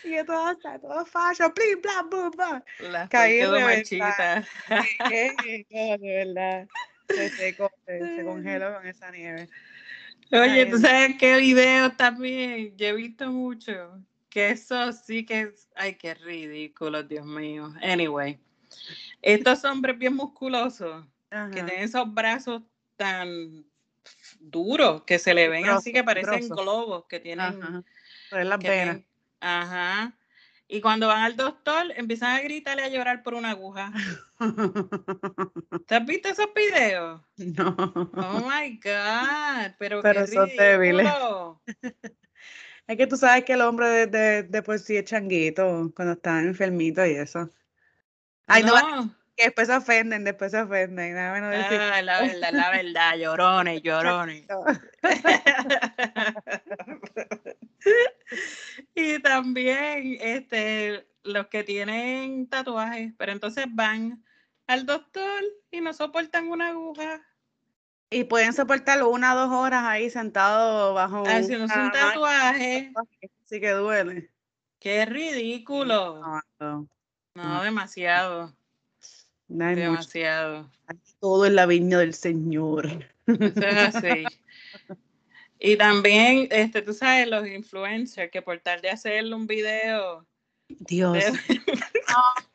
[0.03, 2.63] Y yo todo, está todo fashion, plim, bla, bum, bla.
[2.91, 3.41] La Caí.
[3.41, 3.55] Sí, no,
[5.97, 6.67] de verdad.
[7.09, 9.49] Se secó, se, se congeló con esa nieve.
[10.31, 12.75] Oye, ¿tú sabes qué videos también?
[12.77, 14.01] Yo he visto mucho.
[14.29, 15.67] Que eso sí que es.
[15.75, 17.73] Ay, qué ridículo, Dios mío.
[17.81, 18.39] Anyway,
[19.21, 22.61] estos hombres bien musculosos que tienen esos brazos
[22.95, 23.65] tan
[24.39, 27.61] duros que se le ven así que parecen globos que tienen.
[27.61, 27.83] Ajá.
[28.29, 29.01] Por las que venas.
[29.39, 30.17] ajá.
[30.67, 33.93] Y cuando van al doctor, empiezan a gritarle a llorar por una aguja.
[35.87, 37.21] ¿Te has visto esos videos?
[37.37, 37.75] No.
[38.15, 41.07] Oh my God, pero, Pero qué son débiles.
[42.85, 46.15] Es que tú sabes que el hombre de, de, de por sí es changuito cuando
[46.15, 47.49] está enfermito y eso.
[48.45, 51.15] Ay, no, no, que después se ofenden, después se ofenden.
[51.15, 51.79] Nada menos decir.
[51.79, 54.45] ah, la verdad, la verdad, llorones, llorones.
[58.95, 64.23] Y también este, los que tienen tatuajes, pero entonces van
[64.67, 65.41] al doctor
[65.71, 67.21] y no soportan una aguja.
[68.09, 72.93] Y pueden soportar una o dos horas ahí sentado bajo un máquina, tatuaje.
[73.45, 74.29] Sí que duele.
[74.79, 76.21] Qué ridículo.
[76.59, 76.87] No,
[77.33, 78.55] No, demasiado.
[79.47, 79.89] No hay mucho.
[79.91, 80.71] Demasiado.
[81.19, 82.87] Todo en la viña del Señor.
[83.27, 84.25] Eso es así.
[85.59, 90.27] Y también, este, tú sabes, los influencers que por tal de hacerle un video.
[90.67, 91.13] Dios.
[91.13, 91.61] de-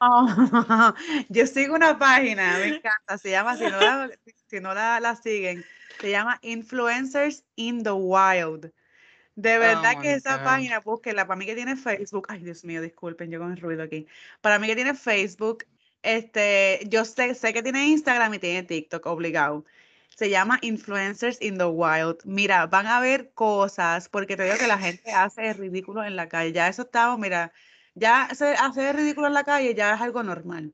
[0.01, 0.95] Oh,
[1.29, 4.11] yo sigo una página, me encanta, se llama, si no la,
[4.47, 5.65] si no la, la siguen,
[6.01, 8.71] se llama Influencers in the Wild.
[9.35, 10.45] De verdad Oh que my esa God.
[10.45, 13.83] página, búsquenla, para mí que tiene Facebook, ay Dios mío, disculpen, yo con el ruido
[13.83, 14.07] aquí,
[14.41, 15.65] para mí que tiene Facebook,
[16.03, 19.65] este, yo sé, sé que tiene Instagram y tiene TikTok, obligado.
[20.17, 22.19] Se llama Influencers in the Wild.
[22.25, 26.29] Mira, van a ver cosas, porque te digo que la gente hace ridículo en la
[26.29, 26.53] calle.
[26.53, 27.53] Ya eso estamos, mira,
[27.95, 30.73] ya se- hacer ridículo en la calle ya es algo normal.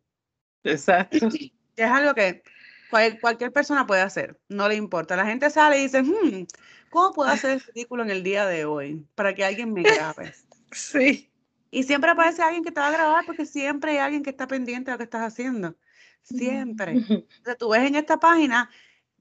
[0.62, 1.28] Exacto.
[1.76, 2.42] Es algo que
[2.90, 5.16] cual- cualquier persona puede hacer, no le importa.
[5.16, 6.46] La gente sale y dice, "Hmm,
[6.88, 10.32] ¿cómo puedo hacer ridículo en el día de hoy para que alguien me grabe?
[10.72, 11.30] Sí.
[11.74, 14.46] Y siempre aparece alguien que te va a grabar porque siempre hay alguien que está
[14.46, 15.76] pendiente de lo que estás haciendo.
[16.22, 16.94] Siempre.
[17.40, 18.70] O sea, tú ves en esta página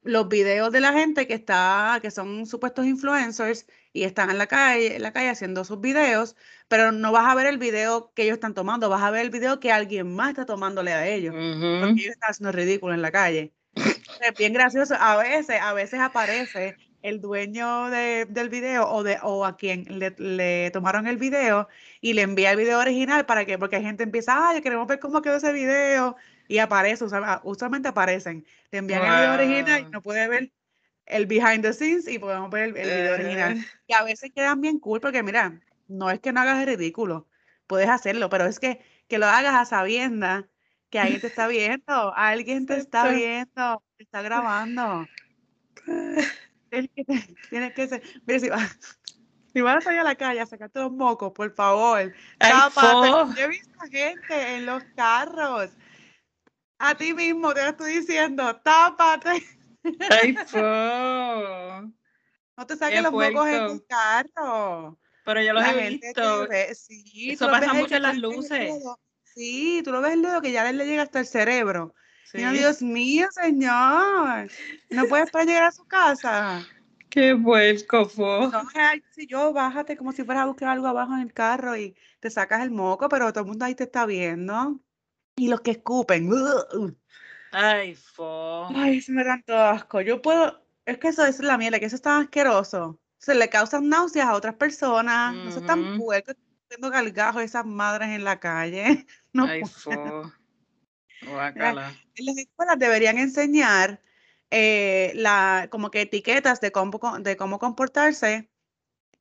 [0.03, 4.47] los videos de la gente que está, que son supuestos influencers y están en la
[4.47, 6.35] calle, en la calle haciendo sus videos,
[6.67, 9.29] pero no vas a ver el video que ellos están tomando, vas a ver el
[9.31, 11.79] video que alguien más está tomándole a ellos, Ujú.
[11.81, 13.53] porque ellos están haciendo ridículo en la calle.
[14.21, 14.95] Es bien gracioso.
[14.97, 19.85] A veces, a veces aparece el dueño de- del video o de o a quien
[19.99, 21.67] le, le tomaron el video
[22.01, 24.99] y le envía el video original para que, porque hay gente empieza, ay, queremos ver
[24.99, 26.15] cómo quedó ese video
[26.47, 30.51] y aparece, usa- usualmente aparecen, le envían el video original y no puede ver
[31.05, 33.57] el behind the scenes y podemos ver el, el video original.
[33.57, 36.67] Eh, Y a veces quedan bien cool porque mira, no es que no hagas el
[36.77, 37.27] ridículo,
[37.67, 40.45] puedes hacerlo, pero es que, que lo hagas a sabiendas
[40.89, 45.05] que alguien te está viendo, alguien te está viendo, te está grabando.
[46.73, 47.05] Tienes que,
[47.51, 48.77] tienes que ser, mira, si vas,
[49.53, 53.09] si vas a salir a la calle a sacarte los mocos, por favor, tápate.
[53.39, 55.69] Yo he visto gente en los carros.
[56.79, 59.43] A ti mismo te lo estoy diciendo, tápate.
[60.09, 60.35] Ay.
[62.55, 64.99] No te saques los mocos en tu carro.
[65.25, 66.47] Pero yo los La he visto.
[66.75, 68.83] sí, Eso pasa mucho en las luces.
[69.23, 71.95] Sí, tú lo ves el dedo que ya le llega hasta el cerebro.
[72.25, 72.39] Sí.
[72.39, 74.49] Dios mío, señor,
[74.89, 76.65] no puedes para llegar a su casa.
[77.09, 78.49] Qué fo.
[78.49, 81.77] No, ay, si yo, bájate como si fueras a buscar algo abajo en el carro
[81.77, 84.79] y te sacas el moco, pero todo el mundo ahí te está viendo.
[85.35, 86.31] Y los que escupen.
[86.31, 86.95] ugh,
[87.51, 88.67] Ay, fo.
[88.75, 90.01] Ay, se me dan todo asco.
[90.01, 92.99] Yo puedo, es que eso es la mierda, que eso es tan asqueroso.
[93.19, 95.35] Se le causan náuseas a otras personas.
[95.35, 96.05] No son tan Ujú.
[96.05, 99.05] puercos haciendo galgajos esas madres en la calle.
[99.33, 100.31] No Ay, fo.
[101.29, 101.93] Guácala.
[102.15, 104.01] En las escuelas deberían enseñar
[104.51, 108.49] eh, la, como que etiquetas de cómo, de cómo comportarse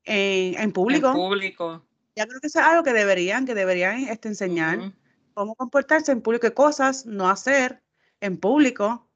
[0.05, 1.12] en, en En público.
[1.12, 1.87] público.
[2.15, 4.93] Ya creo que eso es algo que deberían, que deberían este, enseñar.
[5.35, 7.83] Cómo comportarse en público, qué cosas no hacer
[8.21, 9.09] en público.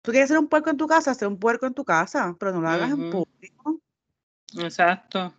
[0.00, 2.52] Tú quieres ser un puerco en tu casa, sé un puerco en tu casa, pero
[2.52, 3.80] no lo hagas en público.
[4.56, 5.34] Exacto.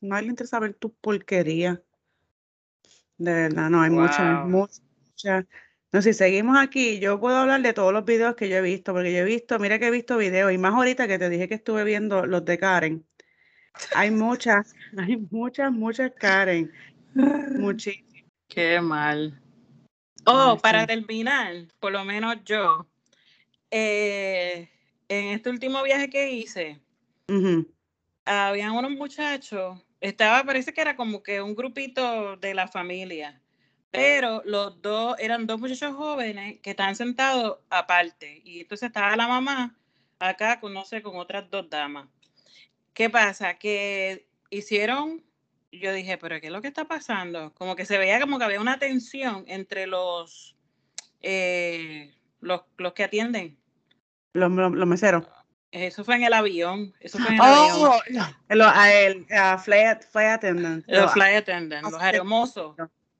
[0.00, 1.82] Nadie le interesa ver tu porquería.
[3.18, 4.00] De verdad, no, hay Wow.
[4.00, 4.44] muchas,
[5.18, 5.46] muchas.
[5.90, 8.92] No, si seguimos aquí, yo puedo hablar de todos los videos que yo he visto,
[8.92, 11.48] porque yo he visto, mira que he visto videos, y más ahorita que te dije
[11.48, 13.06] que estuve viendo los de Karen.
[13.94, 16.70] Hay muchas, hay muchas, muchas Karen.
[17.14, 18.24] Muchísimas.
[18.48, 19.40] Qué mal.
[20.24, 20.86] Oh, Ay, para sí.
[20.88, 22.86] terminar, por lo menos yo,
[23.70, 24.68] eh,
[25.08, 26.80] en este último viaje que hice,
[27.28, 27.66] Ujú.
[28.26, 33.40] habían unos muchachos, estaba, parece que era como que un grupito de la familia,
[33.90, 39.28] pero los dos eran dos muchachos jóvenes que estaban sentados aparte, y entonces estaba la
[39.28, 39.74] mamá
[40.18, 42.08] acá con, no sé, con otras dos damas.
[42.92, 43.54] ¿Qué pasa?
[43.54, 45.22] Que hicieron,
[45.70, 47.54] yo dije, pero ¿qué es lo que está pasando?
[47.54, 50.56] Como que se veía como que había una tensión entre los,
[51.20, 53.56] eh, los, los que atienden.
[54.32, 55.24] Los, los, los meseros.
[55.70, 56.94] Eso fue en el avión.
[56.98, 57.76] Eso fue en el avión.
[57.80, 58.00] Oh,
[58.48, 60.84] lo- a el a flight, flight attendant.
[60.88, 62.74] Los Lo- flight attendants, los aeromosos.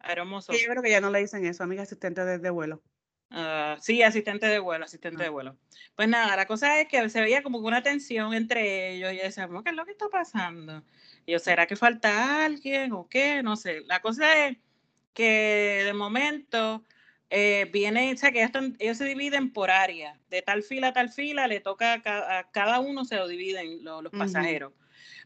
[0.08, 0.54] Aeromosos.
[0.56, 2.82] que yo creo que ya no le dicen eso, amiga asistente de, de vuelo.
[3.30, 5.24] Ah, sí, asistente de vuelo, asistente Ah.
[5.24, 5.56] de vuelo.
[5.94, 9.12] Pues nada, la cosa es que se veía como que una tensión entre ellos.
[9.12, 9.62] Y yo decía, "¿Cómo?
[9.62, 10.82] ¿qué es lo que está pasando?
[11.26, 13.42] Y yo, ¿será que falta alguien o qué?
[13.42, 13.82] No sé.
[13.86, 14.56] La cosa es
[15.12, 16.84] que de momento
[17.30, 20.18] eh, viene, o sea, que ellos, están- ellos se dividen por área.
[20.30, 23.28] De tal fila a tal fila le toca a, ca- a cada uno, se lo
[23.28, 24.72] dividen lo- los pasajeros.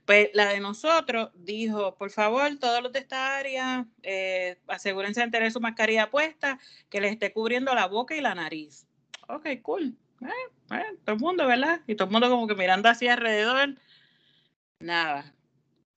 [0.05, 5.31] Pues la de nosotros dijo, por favor, todos los de esta área, eh, asegúrense de
[5.31, 8.87] tener su mascarilla puesta, que les esté cubriendo la boca y la nariz.
[9.29, 9.97] Ok, cool.
[10.23, 11.83] Eh, eh, todo el mundo, ¿verdad?
[11.87, 13.77] Y todo el mundo como que mirando hacia alrededor.
[14.81, 15.33] Nada.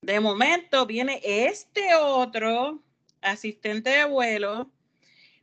[0.00, 2.82] De momento viene este otro
[3.22, 4.70] asistente de vuelo,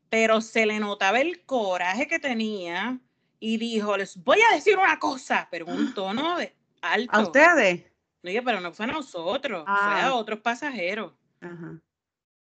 [0.10, 3.00] pero se le notaba el coraje que tenía
[3.40, 7.14] y dijo, les voy a decir una cosa, pero un tono de alto.
[7.14, 7.93] ¿A ustedes?
[8.24, 10.08] Oye, pero no fue a nosotros, fue Ah.
[10.08, 11.14] a otros pasajeros.
[11.42, 11.80] Ajá.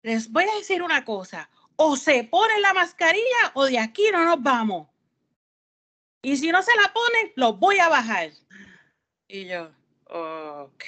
[0.03, 4.23] Les voy a decir una cosa, o se ponen la mascarilla o de aquí no
[4.25, 4.87] nos vamos.
[6.23, 8.29] Y si no se la ponen, los voy a bajar.
[9.27, 9.71] Y yo,
[10.05, 10.83] ok,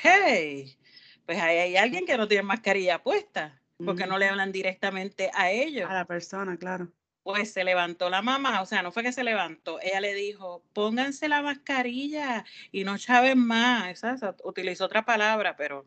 [1.26, 5.50] pues ahí hay alguien que no tiene mascarilla puesta, porque no le hablan directamente a
[5.50, 5.90] ellos.
[5.90, 6.88] A la persona, claro.
[7.24, 10.62] Pues se levantó la mamá, o sea, no fue que se levantó, ella le dijo,
[10.74, 13.88] pónganse la mascarilla y no chaven más.
[13.90, 15.86] Esa, esa- utilizó otra palabra, pero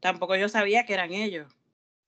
[0.00, 1.52] tampoco yo sabía que eran ellos.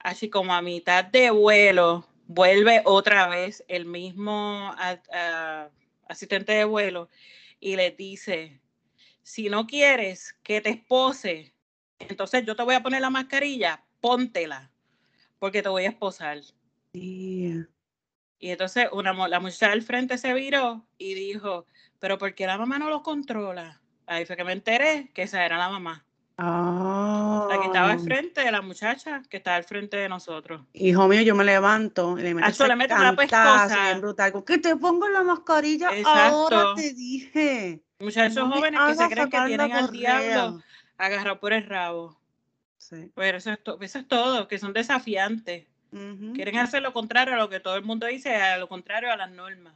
[0.01, 5.71] Así como a mitad de vuelo, vuelve otra vez el mismo a- a-
[6.09, 7.09] asistente de vuelo
[7.61, 8.61] y le dice,
[9.23, 11.55] si no quieres que te espose,
[12.01, 14.73] entonces yo te voy a poner la mascarilla, póntela,
[15.39, 16.41] porque te voy a esposar.
[16.93, 17.69] Yeah.
[18.39, 21.67] Y entonces una, la muchacha al frente se viró y dijo,
[21.99, 23.81] pero ¿por qué la mamá no los controla?
[24.07, 26.05] Ahí fue que me enteré que esa era la mamá.
[26.39, 30.63] La que estaba al frente de la muchacha que estaba al frente de nosotros.
[30.75, 33.99] Hijo mío, yo me levanto y le meto ese le meto una pescosa.
[33.99, 34.45] brutal.
[34.45, 36.75] Que te pongo la mascarilla ahora Exacto.
[36.75, 37.83] te dije.
[37.99, 40.63] Muchachos No jóvenes que se creen que tienen al diablo
[40.99, 42.21] agarrado por el rabo.
[42.77, 43.11] Sí.
[43.15, 45.67] Pero eso es, eso es todo, que son desafiantes.
[46.35, 49.17] Quieren hacer lo contrario a lo que todo el mundo dice, a lo contrario a
[49.17, 49.75] las normas.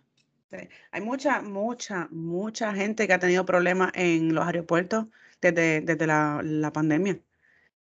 [0.91, 5.07] Hay mucha, mucha, mucha gente que ha tenido problemas en los aeropuertos
[5.41, 7.21] desde, desde la, la pandemia.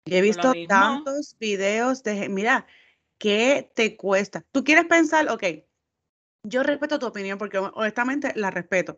[0.04, 2.66] Y he visto tantos videos de, mira,
[3.18, 4.44] ¿qué te cuesta?
[4.52, 5.44] Tú quieres pensar, ok,
[6.42, 8.96] yo respeto tu opinión porque hon- honestamente la respeto.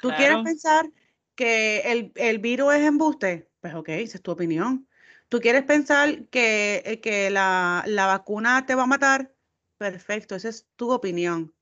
[0.00, 0.90] ¿Tú quieres pensar
[1.34, 3.48] que el, el virus es embuste?
[3.60, 4.86] Pues ok, esa es tu opinión.
[5.32, 9.34] ¿Tú quieres pensar que, eh, que la, la vacuna te va a matar?
[9.78, 11.54] Perfecto, esa es tu opinión.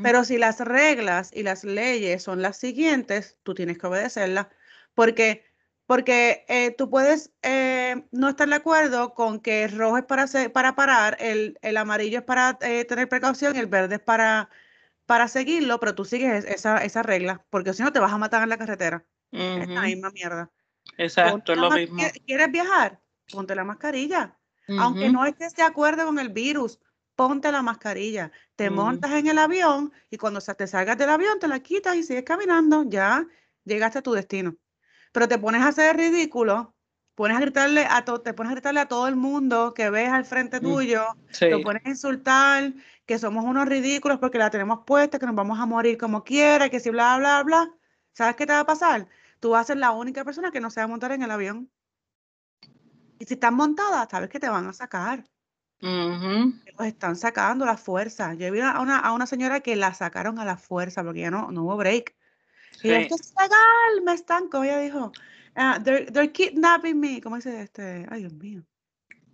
[0.00, 4.48] Pero si las reglas y las leyes son las siguientes, tú tienes que obedecerlas.
[4.94, 5.44] Porque,
[5.86, 10.26] porque eh, tú puedes eh, no estar de acuerdo con que el rojo es para,
[10.52, 14.50] para parar, el, el amarillo es para eh, tener precaución y el verde es para,
[15.06, 18.18] para seguirlo, pero tú sigues es- esa, esa regla, porque si no te vas a
[18.18, 19.06] matar en la carretera.
[19.54, 20.52] Es la misma mierda.
[20.96, 21.98] Exacto, es lo mismo.
[21.98, 23.00] ¿quie- ¿Quieres viajar?
[23.30, 24.36] Ponte la mascarilla.
[24.78, 26.78] Aunque no estés de acuerdo con el virus,
[27.16, 28.30] ponte la mascarilla.
[28.54, 28.76] Te Ujú.
[28.76, 32.22] montas en el avión y cuando te salgas del avión te la quitas y sigues
[32.22, 32.84] caminando.
[32.86, 33.26] Ya
[33.64, 34.54] llegaste a tu destino.
[35.12, 36.74] Pero te pones a hacer ridículo,
[37.16, 40.08] pones a gritarle a to- te pones a gritarle a todo el mundo que ves
[40.08, 41.50] al frente Mm, tuyo, Sí.
[41.50, 42.72] lo pones a insultar,
[43.06, 46.68] que somos unos ridículos porque la tenemos puesta, que nos vamos a morir como quiera,
[46.68, 47.68] que si bla, bla, bla.
[48.12, 49.08] ¿Sabes qué te va a pasar?
[49.40, 51.30] Tú vas a ser la única persona que no se va a montar en el
[51.30, 51.70] avión.
[53.18, 55.24] Y si estás montada, sabes que te van a sacar.
[55.80, 58.34] Los están sacando a la fuerza.
[58.34, 61.30] Yo vi a una, a una señora que la sacaron a la fuerza porque ya
[61.30, 62.14] no, no hubo break.
[62.82, 65.12] Y esto es legal, me están, como ella dijo,
[65.82, 67.20] they're, they're kidnapping me.
[67.20, 68.06] ¿Cómo dice este?
[68.10, 68.62] Ay, Dios mío.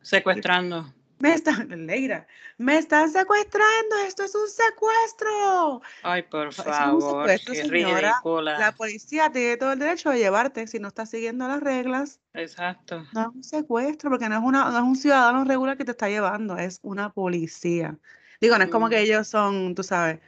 [0.02, 0.92] Secuestrando.
[1.18, 2.26] Me están, Leira,
[2.58, 5.82] me están secuestrando, esto es un secuestro.
[6.02, 8.10] Ay, por es favor, secuestro, qué señora.
[8.12, 8.58] ridícula.
[8.58, 12.20] La policía tiene todo el derecho de llevarte si no estás siguiendo las reglas.
[12.34, 13.06] Exacto.
[13.12, 15.92] No es un secuestro, porque no es, una, no es un ciudadano regular que te
[15.92, 17.96] está llevando, es una policía.
[18.40, 19.04] Digo, no es como que Mm.
[19.04, 20.20] ellos son, tú sabes.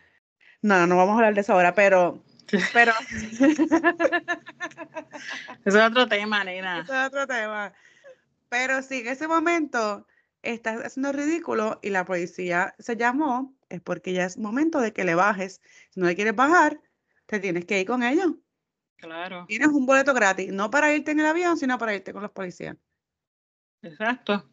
[0.62, 2.24] No, no vamos a hablar de eso ahora, pero,
[2.72, 2.92] pero,
[5.64, 6.80] es otro tema, nena.
[6.88, 7.72] Es otro tema.
[8.48, 10.06] Pero si en ese momento
[10.42, 15.04] estás haciendo ridículo y la policía se llamó, es porque ya es momento de que
[15.04, 15.60] le bajes.
[15.90, 16.80] Si no le quieres bajar,
[17.26, 18.32] te tienes que ir con ellos.
[18.96, 22.22] Claro, Tienes un boleto gratis, no para irte en el avión, sino para irte con
[22.22, 22.76] los policías.
[23.82, 24.48] exacto.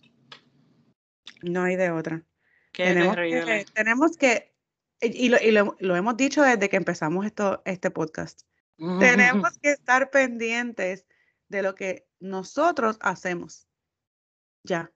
[1.41, 2.23] No hay de otra.
[2.71, 4.53] Qué tenemos que, tenemos que,
[5.01, 8.41] y, y lo, y lo- lo hemos dicho desde que empezamos esto, este podcast,
[8.99, 11.05] tenemos que estar pendientes
[11.47, 13.67] de lo que nosotros hacemos.
[14.63, 14.91] Ya.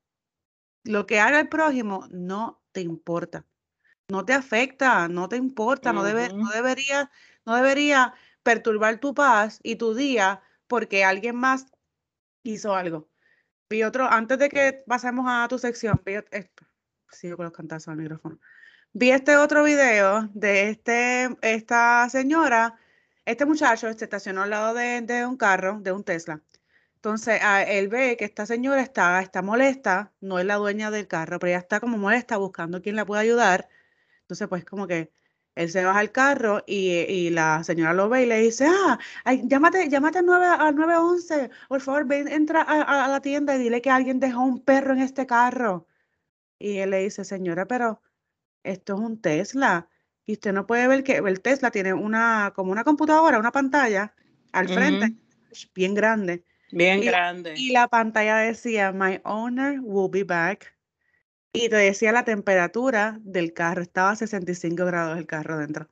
[0.90, 3.46] Lo que haga el prójimo no te importa.
[4.08, 7.12] No te afecta, no te importa, no, debe, no debería,
[7.46, 11.68] no debería perturbar tu paz y tu día porque alguien más
[12.42, 13.08] hizo algo.
[13.70, 16.66] Vi otro, antes de que pasemos a tu sección, vi, esto,
[17.12, 18.40] sigo con los cantazos al micrófono.
[18.92, 22.80] Vi este otro video de este, esta señora,
[23.26, 26.42] este muchacho se estacionó al lado de, de un carro, de un Tesla.
[27.00, 31.08] Entonces, a- él ve que esta señora está, está molesta, no es la dueña del
[31.08, 33.70] carro, pero ella está como molesta buscando quién la pueda ayudar.
[34.22, 35.12] Entonces, pues como que
[35.56, 39.00] Él se baja al carro y, y la señora lo ve y le dice, ah,
[39.26, 43.56] ay, llámate, llámate al, 9, al 911, por favor, ven, entra a, a, la tienda
[43.56, 45.88] y dile que alguien dejó un perro en este carro.
[46.60, 48.02] Y él le dice, señora, pero
[48.64, 49.90] esto es un Tesla.
[50.26, 54.16] Y usted no puede ver que el Tesla tiene una, como una computadora, una pantalla
[54.52, 55.16] al frente,
[55.76, 56.46] bien grande.
[56.72, 57.54] Bien grande.
[57.58, 60.76] Y la pantalla decía, my owner will be back.
[61.52, 65.90] Y te decía la temperatura del carro, estaba a 65 grados el carro dentro.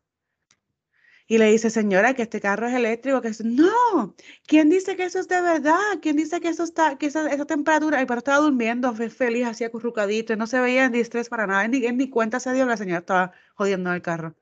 [1.30, 5.04] Y le dice, señora, que este carro es eléctrico, que es, no, ¿quién dice que
[5.04, 6.00] eso es de verdad?
[6.02, 8.02] ¿Quién dice que eso está, que esa, esa temperatura?
[8.02, 11.80] Y pero estaba durmiendo, feliz, así acurrucadito, no se veía en distrés para nada, ni,
[11.82, 14.36] ni cuenta se dio la señora estaba jodiendo el carro.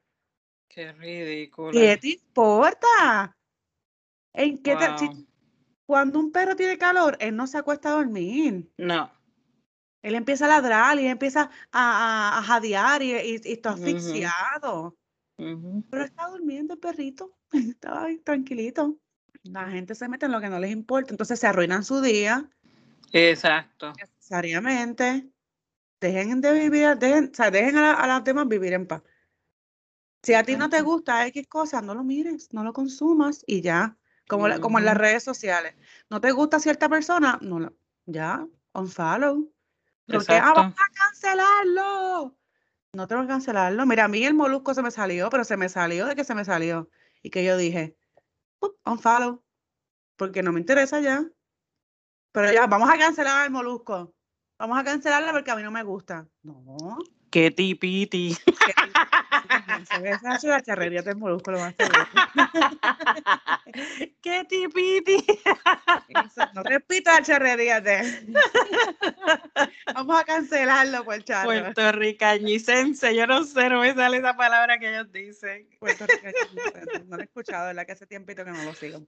[0.67, 1.71] Qué ridículo.
[1.71, 3.36] ¿Qué te importa?
[4.34, 4.76] ¿En qué
[5.86, 8.71] cuando un perro tiene calor, él no se acuesta a dormir.
[8.78, 9.12] No.
[10.02, 14.98] Él empieza a ladrar y empieza a, a, jadear y, está asfixiado.
[15.38, 18.98] Pero está durmiendo el perrito, estaba tranquilito.
[19.43, 22.50] La gente se mete en lo que no les importa, entonces se arruinan su día.
[23.12, 23.93] Exacto.
[24.00, 25.30] Necesariamente.
[26.02, 29.02] Dejen de vivir, dejen, o sea, dejen a, las demás vivir en paz.
[30.21, 33.62] Si a ti no te gusta X cosas, no lo mires, no lo consumas y
[33.62, 33.98] ya.
[34.27, 35.75] Como, como en las redes sociales.
[36.09, 37.38] ¿No te gusta cierta persona?
[37.41, 37.73] No, lo,
[38.05, 39.51] ya, unfollow.
[40.07, 42.35] Porque, ah, vamos a cancelarlo.
[42.93, 43.85] No tengo que cancelarlo.
[43.85, 46.35] Mira, a mí el molusco se me salió, pero se me salió de que se
[46.35, 46.89] me salió.
[47.21, 47.97] Y que yo dije,
[48.85, 49.43] unfollow,
[50.15, 51.25] porque no me interesa ya.
[52.31, 54.13] Pero ya, vamos a cancelar el molusco.
[54.57, 56.27] Vamos a cancelarla porque a mí no me gusta.
[56.43, 56.97] No.
[57.36, 58.34] Qué tipiti.
[60.06, 61.76] Esa es la charrería del molusco lo más
[64.21, 65.17] Qué tipiti.
[66.54, 68.26] No repita la charrería de.
[69.93, 71.50] Vamos a cancelarlo por charro.
[71.50, 75.67] Puertorricañicense, yo no sé, no me sale esa palabra que ellos dicen.
[75.80, 77.86] Puertorricañicense, no lo he escuchado, ¿verdad?
[77.86, 79.06] Que hace tiempito que no lo sigo.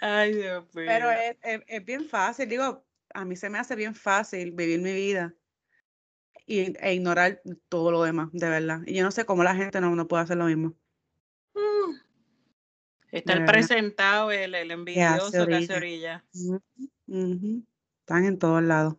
[0.00, 0.84] Ay, Dios mío.
[0.86, 4.80] Pero es, es, es bien fácil, digo, a mí se me hace bien fácil vivir
[4.80, 5.34] mi vida
[6.46, 8.80] y, e ignorar todo lo demás, de verdad.
[8.86, 10.74] Y yo no sé cómo la gente no, no puede hacer lo mismo.
[11.54, 11.96] Mm.
[13.10, 16.24] Está el presentado, el, el envidioso que hace orilla.
[17.06, 18.96] Están en todos lados.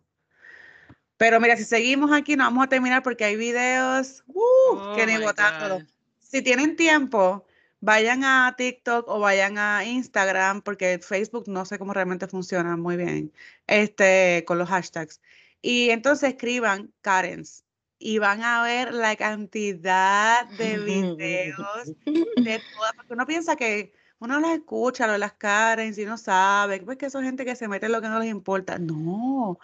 [1.16, 5.06] Pero mira, si seguimos aquí, no vamos a terminar porque hay videos uh, oh que
[5.06, 5.82] ni todo.
[6.18, 7.46] Si tienen tiempo,
[7.80, 12.96] vayan a TikTok o vayan a Instagram, porque Facebook no sé cómo realmente funciona muy
[12.96, 13.32] bien,
[13.66, 15.20] este, con los hashtags.
[15.68, 17.64] Y entonces escriban Karens
[17.98, 24.38] y van a ver la cantidad de videos de todas, porque uno piensa que uno
[24.38, 27.66] las escucha, lo de las Karens y no sabe, pues que son gente que se
[27.66, 28.78] mete en lo que no les importa.
[28.78, 29.58] No,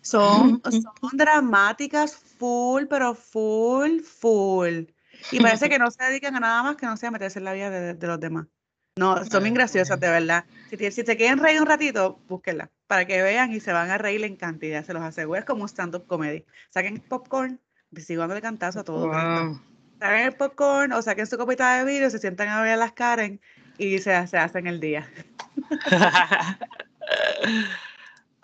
[0.00, 4.86] son, son dramáticas full, pero full, full.
[5.30, 7.52] Y parece que no se dedican a nada más que no sea meterse en la
[7.52, 8.48] vida de los demás.
[8.98, 10.44] No, son bien graciosas, de verdad.
[10.70, 13.98] Si, si se quieren reír un ratito, búsquenla para que vean y se van a
[13.98, 15.38] reír en cantidad, se los aseguro.
[15.38, 16.44] Es como un stand-up comedy.
[16.70, 17.60] Saquen popcorn,
[17.96, 19.06] sigo dándole cantazo a todo.
[19.06, 19.60] Wow.
[20.00, 23.40] Saquen el popcorn o saquen su copita de vidrio, se sientan a ver las Karen
[23.76, 25.06] y se, se hacen el día.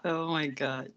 [0.05, 0.91] oh my God.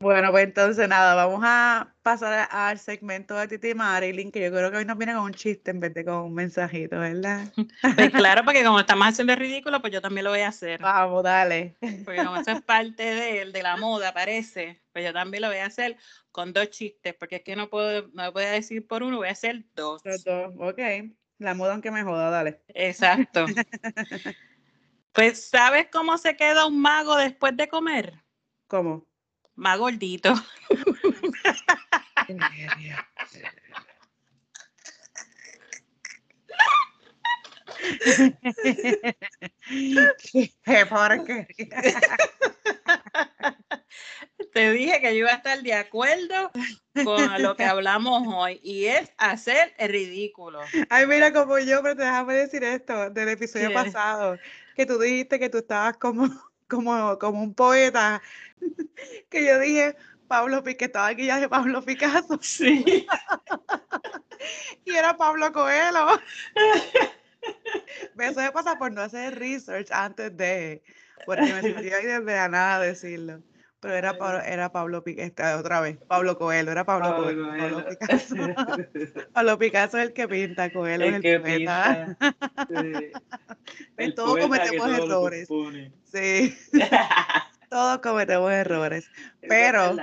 [0.00, 4.70] Bueno, pues entonces nada, vamos a pasar al segmento de Titi Marilyn, que yo creo
[4.70, 7.52] que hoy nos viene con un chiste en vez de con un mensajito, ¿verdad?
[7.96, 10.80] Pues claro, porque como estamos haciendo el ridículo, pues yo también lo voy a hacer.
[10.80, 11.76] Vamos, dale.
[12.04, 15.58] Porque como eso es parte de, de la moda, parece, pues yo también lo voy
[15.58, 15.96] a hacer
[16.30, 19.28] con dos chistes, porque es que no puedo, no voy a decir por uno, voy
[19.28, 20.04] a hacer dos.
[20.04, 20.78] Dos, dos, ok.
[21.38, 22.62] La moda aunque me joda, dale.
[22.68, 23.46] Exacto.
[25.12, 28.14] pues, ¿sabes cómo se queda un mago después de comer?
[28.68, 29.07] ¿Cómo?
[29.58, 30.32] Más gordito.
[44.52, 46.50] Te dije que yo iba a estar de acuerdo
[47.04, 50.60] con lo que hablamos hoy y es hacer el ridículo.
[50.88, 54.38] Ay, mira como yo, pero déjame decir esto del episodio pasado,
[54.76, 56.28] que tú dijiste que tú estabas como
[56.68, 58.22] como, como un poeta,
[59.30, 59.96] que yo dije,
[60.28, 62.38] Pablo que estaba aquí ya de Pablo Picasso.
[62.42, 63.06] Sí.
[64.84, 66.20] y era Pablo Coelho.
[68.18, 70.82] Eso me pasa por no hacer research antes de,
[71.24, 73.42] porque me sentía ahí desde a nada decirlo.
[73.80, 78.34] Pero era, Pablo, era Pablo Picasso, otra vez, Pablo Coelho, era Pablo, Coelho, Pablo Picasso.
[79.32, 82.16] Pablo Picasso es el que pinta, Coelho es el que poeta.
[84.16, 85.48] Todos cometemos errores.
[86.04, 86.58] Sí.
[87.70, 89.10] Todos cometemos errores.
[89.42, 89.94] Pero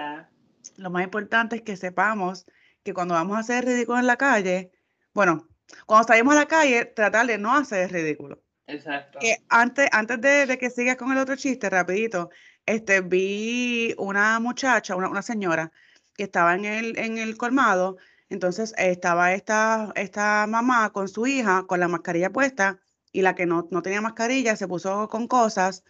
[0.78, 2.46] lo más importante es que sepamos
[2.84, 4.72] que cuando vamos a hacer ridículo en la calle,
[5.14, 5.50] bueno,
[5.86, 8.42] cuando salimos a la calle, tratar de no hacer el ridículo.
[8.68, 9.20] Exacto.
[9.20, 12.30] Que antes, antes de, de que sigas con el otro chiste, rapidito,
[12.66, 15.72] este, vi una muchacha, una, una señora,
[16.16, 17.98] que estaba en el, en el colmado,
[18.30, 22.80] entonces estaba esta, esta mamá con su hija con la mascarilla puesta
[23.12, 25.84] y la que no, no tenía mascarilla se puso con cosas.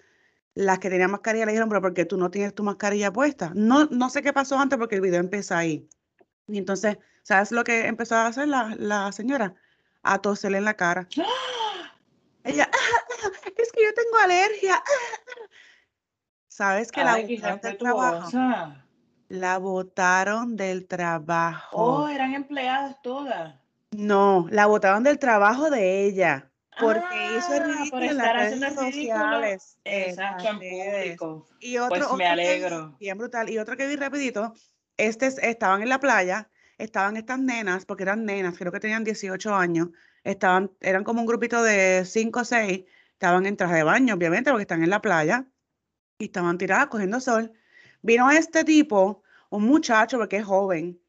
[0.53, 3.51] Las que tenían mascarilla le dijeron, pero ¿por qué tú no tienes tu mascarilla puesta?
[3.55, 5.87] No, no sé qué pasó antes porque el video empieza ahí.
[6.47, 9.55] Y entonces, ¿sabes lo que empezó a hacer la, la señora?
[10.03, 11.07] A toserle en la cara.
[12.43, 14.81] Ella, "Ah, es que yo tengo alergia.
[16.55, 18.15] ¿Sabes que la Ay, botaron del trabajo?
[18.21, 18.85] respetuosa.
[19.27, 21.75] La botaron del trabajo.
[22.03, 23.55] Oh, eran empleadas todas.
[23.91, 26.49] No, la botaron del trabajo de ella.
[26.79, 27.03] Porque
[27.37, 29.79] hizo Ah, ridículo por en las redes sociales.
[29.83, 31.17] Exacto, en redes.
[31.17, 31.47] público.
[31.59, 32.95] Y otro, Pues me vi, alegro.
[33.01, 33.49] bien brutal.
[33.49, 34.53] Y otro que vi rapidito,
[34.95, 36.47] este es- estaban en la playa,
[36.77, 39.89] estaban estas nenas, porque eran nenas, creo que tenían 18 años,
[40.23, 44.51] estaban, eran como un grupito de 5 o 6, estaban en traje de baño, obviamente,
[44.51, 45.45] porque están en la playa,
[46.17, 47.51] y estaban tiradas cogiendo sol.
[48.01, 50.99] Vino este tipo, un muchacho, porque es joven,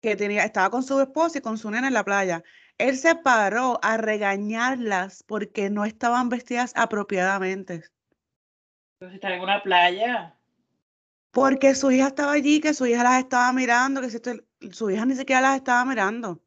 [0.00, 2.42] que tenía, estaba con su esposa y con su nena en la playa.
[2.78, 7.84] Él se paró a regañarlas porque no estaban vestidas apropiadamente.
[8.94, 10.34] Entonces está en una playa.
[11.30, 14.32] Porque su hija estaba allí, que su hija las estaba mirando, que si esto-
[14.70, 16.42] su hija ni siquiera las estaba mirando.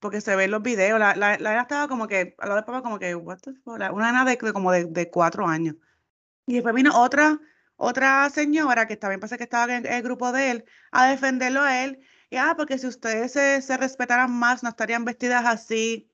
[0.00, 0.98] Porque se ven los videos.
[0.98, 3.52] La, la, la nena estaba como que, a lo de papá, como que, what the
[3.54, 3.78] fuck?
[3.78, 5.74] La- Una nena de, de como de, de cuatro años.
[6.48, 7.38] Y después vino otra,
[7.76, 11.84] otra señora que también pasa que estaba en el grupo de él, a defenderlo a
[11.84, 12.00] él.
[12.30, 16.10] Y ah, porque si ustedes se, se respetaran más, no estarían vestidas así.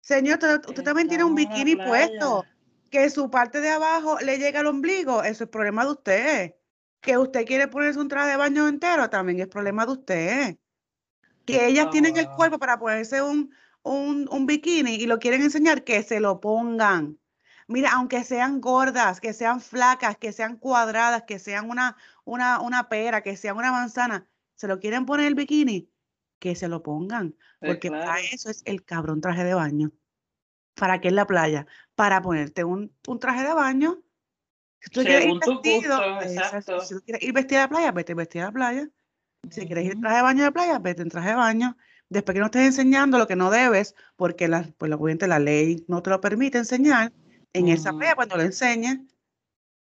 [0.00, 2.44] Señor, usted, usted también tiene un bikini puesto
[2.90, 6.54] que su parte de abajo le llega al ombligo, eso es problema de usted.
[7.00, 10.56] Que usted quiere ponerse un traje de baño entero, también es problema de usted.
[11.44, 15.84] Que ellas tienen el cuerpo para ponerse un, un, un bikini y lo quieren enseñar,
[15.84, 17.20] que se lo pongan.
[17.68, 22.88] Mira, aunque sean gordas, que sean flacas, que sean cuadradas, que sean una, una, una
[22.88, 25.90] pera, que sean una manzana, se lo quieren poner el bikini,
[26.38, 27.34] que se lo pongan.
[27.60, 29.92] Porque para eso es el cabrón traje de baño.
[30.74, 31.66] ¿Para qué en la playa?
[31.94, 34.02] Para ponerte un, un traje de baño.
[34.78, 36.80] Si tú quieres ir vestido, gusto, exacto, exacto.
[36.82, 38.88] si tú quieres ir vestida a la playa, vete vestida a la playa.
[39.50, 41.76] Si quieres ir en traje de baño a la playa, vete en traje de baño.
[42.08, 45.84] Después que no estés enseñando lo que no debes, porque la, pues, obviamente la ley
[45.88, 47.12] no te lo permite enseñar,
[47.56, 48.98] en esa playa cuando lo enseñes,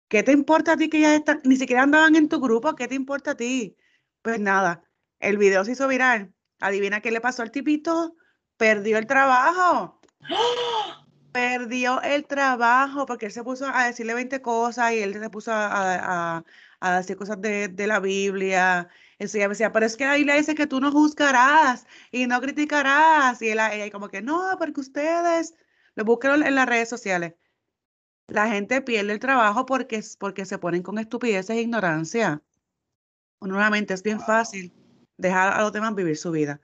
[0.07, 2.75] ¿qué te importa a ti que ya están, ni siquiera andaban en tu grupo?
[2.75, 3.75] ¿Qué te importa a ti?
[4.21, 4.83] Pues nada,
[5.19, 6.33] el video se hizo viral.
[6.59, 8.15] Adivina qué le pasó al tipito.
[8.57, 9.99] Perdió el trabajo.
[11.31, 15.51] Perdió el trabajo porque él se puso a decirle 20 cosas y él se puso
[15.51, 16.43] a, a- a-
[16.79, 18.87] a decir cosas de, de la Biblia.
[19.19, 22.39] Eso ya decía, pero es que la Biblia dice que tú no juzgarás y no
[22.39, 23.41] criticarás.
[23.41, 25.55] Y él, ella como que no, porque ustedes
[25.95, 27.33] lo buscan en las redes sociales.
[28.27, 32.41] La gente pierde el trabajo porque, porque se ponen con estupideces e ignorancia.
[33.41, 34.73] Nuevamente es bien fácil
[35.17, 36.59] dejar a los demás vivir su vida.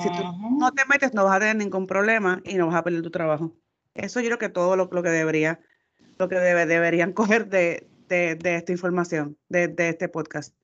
[0.00, 0.22] Si tú
[0.58, 3.10] no te metes, no vas a tener ningún problema y no vas a perder tu
[3.10, 3.52] trabajo.
[3.94, 5.60] Eso yo creo que todo lo, lo que debería,
[6.18, 10.54] lo que debe- deberían coger de, de, de esta información, de, de este podcast.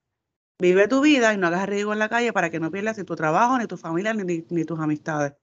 [0.60, 3.04] Vive tu vida y no hagas ridículo en la calle para que no pierdas ni
[3.04, 5.34] tu trabajo, ni tu familia, ni, ni, ni tus amistades.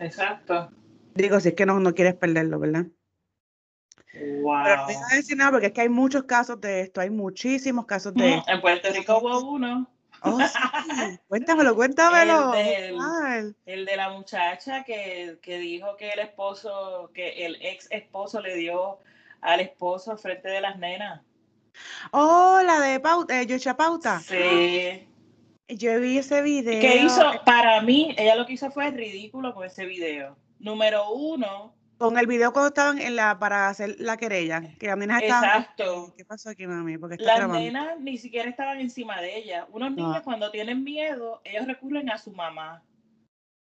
[0.00, 0.70] Exacto.
[1.14, 2.86] Digo, si es que no, no quieres perderlo, ¿verdad?
[4.18, 5.04] Pero no voy Wow.
[5.10, 8.36] a decir nada porque es que hay muchos casos de esto, hay muchísimos casos de
[8.36, 8.50] esto.
[8.50, 9.90] En Puerto Rico hubo uno.
[10.22, 10.46] Oh, sí.
[11.28, 12.50] Cuéntamelo, cuéntamelo.
[12.52, 13.56] del- brutal.
[13.66, 18.56] El de la muchacha que, que dijo que el esposo, que el ex esposo le
[18.56, 18.98] dio
[19.40, 21.22] al esposo al frente de las nenas.
[22.10, 24.18] Oh, la de Pauta, eh, Yocha Pauta.
[24.20, 25.06] Sí.
[25.68, 26.80] Yo vi ese video.
[26.80, 30.36] Que hizo, para mí, ella lo que hizo fue ridículo con ese video.
[30.58, 34.96] Número uno, Con el video cuando estaban en la para hacer la querella, que las
[34.96, 35.44] nenas estaban.
[35.62, 36.14] Exacto.
[36.16, 36.96] ¿Qué pasó aquí, mami?
[36.96, 37.58] Porque las grabando.
[37.58, 39.66] nenas ni siquiera estaban encima de ella.
[39.72, 39.96] Unos No.
[39.96, 42.84] niños cuando tienen miedo, ellos recurren a su mamá.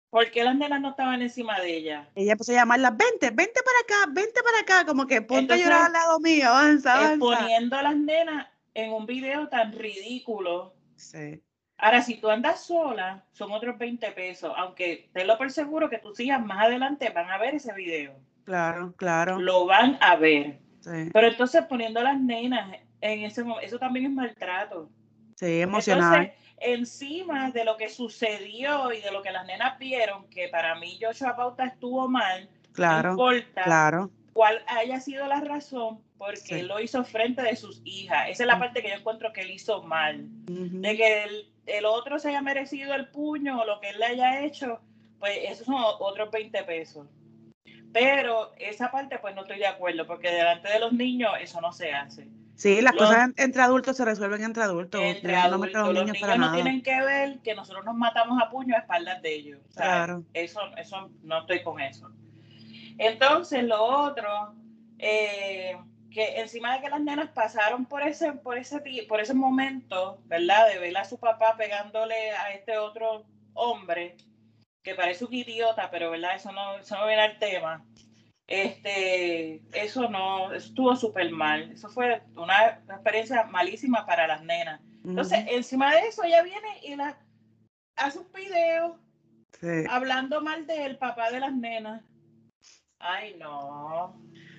[0.09, 2.09] ¿Por qué las nenas no estaban encima de ella?
[2.15, 5.67] Ella empezó a llamarlas, vente, vente para acá, vente para acá, como que ponte Entonces,
[5.67, 7.15] a llorar al lado mío, avanza, avanza.
[7.15, 10.75] Exponiendo a las nenas en un video tan ridículo.
[10.97, 11.43] Sí,
[11.83, 14.53] Ahora, si tú andas sola, son otros 20 pesos.
[14.57, 18.15] Aunque tenlo por seguro que tus hijas más adelante van a ver ese video.
[18.45, 19.39] claro, claro.
[19.41, 20.59] Lo van a ver.
[20.81, 24.91] Sí, Pero entonces poniendo a las nenas en ese momento, eso también es maltrato.
[25.37, 26.23] sí, emocional.
[26.23, 30.77] Entonces, encima de lo que sucedió y de lo que las nenas vieron, que para
[30.77, 34.11] mí Joshua Pauta estuvo mal, no claro, importa claro.
[34.33, 36.55] cuál haya sido la razón, porque Sí.
[36.55, 38.29] él lo hizo frente de sus hijas.
[38.29, 40.27] Esa es la parte que yo encuentro que él hizo mal.
[40.47, 44.07] De que el, el otro se haya merecido el puño o lo que él le
[44.07, 44.81] haya hecho,
[45.19, 47.07] pues esos son otros 20 pesos.
[47.93, 51.73] Pero esa parte pues no estoy de acuerdo, porque delante de los niños eso no
[51.73, 52.29] se hace.
[52.55, 55.01] Sí, las cosas entre adultos se resuelven entre adultos.
[55.03, 55.95] Entre adultos.
[55.95, 59.35] los niños, no tienen que ver que nosotros nos matamos a puño a espaldas de
[59.35, 59.61] ellos.
[59.75, 60.23] claro.
[60.33, 62.11] Eso, eso no estoy con eso.
[62.99, 64.55] Entonces, lo otro,
[64.99, 65.77] eh,
[66.13, 70.69] que encima de que las nenas pasaron por ese, por ese, por ese momento, ¿verdad?
[70.69, 74.17] De ver a su papá pegándole a este otro hombre,
[74.83, 76.37] que parece un idiota, pero ¿verdad?
[76.37, 77.85] Eso no, eso no viene al tema.
[78.47, 81.73] Este, eso no, estuvo súper mal.
[81.73, 84.81] Eso fue una, experiencia malísima para las nenas.
[85.05, 87.19] Entonces, encima de eso, ella viene y la,
[87.97, 88.99] hace un video
[89.89, 92.03] hablando mal del papá de las nenas.
[92.99, 94.15] Ay, no.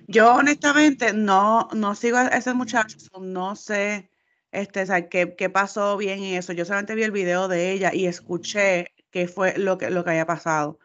[0.07, 4.09] Yo honestamente no, no sigo a ese muchacho, no sé
[4.51, 6.53] este, qué, qué pasó bien y eso.
[6.53, 10.11] Yo solamente vi el video de ella y escuché qué fue lo que, lo que
[10.11, 10.79] haya pasado.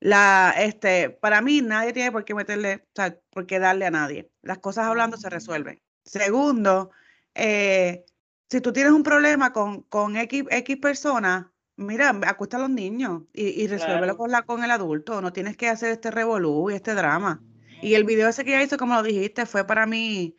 [0.00, 3.90] La, este, para mí nadie tiene por qué meterle, o sea, por qué darle a
[3.90, 4.30] nadie.
[4.42, 5.82] Las cosas hablando se resuelven.
[6.04, 6.90] Segundo,
[7.34, 8.04] eh,
[8.48, 13.22] si tú tienes un problema con, con X, X personas, mira, acuesta a los niños
[13.32, 15.20] y, y resuélvelo con, la, con el adulto.
[15.20, 17.42] No tienes que hacer este revolú y este drama.
[17.82, 20.36] Y el video ese que ella hizo, como lo dijiste, fue para mí.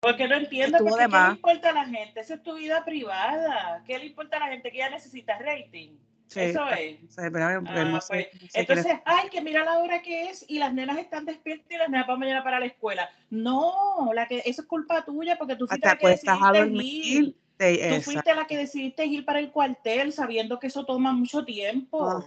[0.00, 2.20] Porque no entiendo, porque ¿qué le importa a la gente?
[2.20, 3.82] Esa es tu vida privada.
[3.86, 5.96] ¿Qué le importa a la gente que ya necesita rating?
[6.34, 7.18] Eso es.
[7.18, 11.70] Ah, pues, entonces, ay, que mira la hora que es y las nenas están despiertas
[11.70, 13.08] y las nenas van mañana para la escuela.
[13.30, 17.94] No, la que eso es culpa tuya porque tú fuiste la que decidiste ir.
[17.96, 22.24] Tú fuiste la que decidiste ir para el cuartel sabiendo que eso toma mucho tiempo.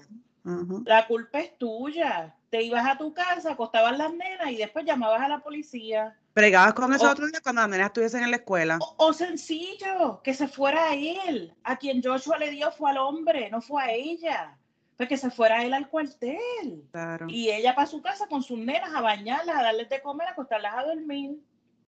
[0.86, 2.34] La culpa es tuya.
[2.50, 6.16] Te ibas a tu casa, acostabas las nenas y después llamabas a la policía.
[6.34, 8.80] Pregabas con eso otro día cuando las nenas estuviesen en la escuela.
[8.98, 11.54] O, sencillo, que se fuera a él.
[11.64, 14.58] A quien Joshua le dio fue al hombre, no fue a ella.
[14.96, 16.86] Fue que se fuera él al cuartel.
[17.28, 20.32] Y ella para su casa con sus nenas a bañarlas, a darles de comer, a
[20.32, 21.38] acostarlas a dormir.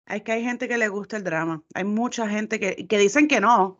[0.06, 1.62] Es que hay gente que le gusta el drama.
[1.74, 3.78] Hay mucha gente que, que dicen que no,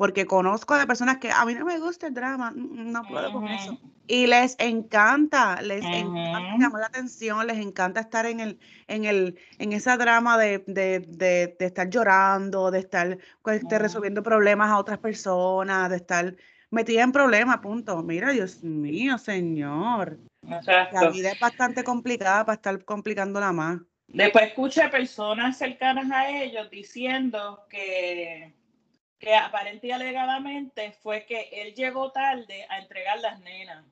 [0.00, 3.46] porque conozco de personas que a mí no me gusta el drama, no puedo con
[3.48, 3.78] eso.
[4.06, 9.38] Y les encanta, les encanta llamar la atención, les encanta estar en el, en el,
[9.58, 14.78] en esa drama de, de, de, de estar llorando, de estar este, resolviendo problemas a
[14.78, 16.34] otras personas, de estar
[16.70, 18.02] metida en problemas, punto.
[18.02, 20.18] Mira, Dios mío, señor.
[20.40, 23.80] La vida es bastante complicada para estar complicándola más.
[24.08, 28.54] Después escuché personas cercanas a ellos diciendo que
[29.20, 33.84] que aparente y alegadamente fue que él llegó tarde a entregar las nenas.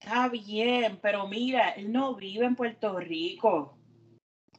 [0.00, 3.78] Está bien, pero mira, él no vive en Puerto Rico.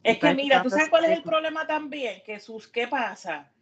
[0.02, 2.22] Es que mira, ¿tú sabes cuál es el problema también?
[2.24, 3.52] Que sus, ¿qué pasa?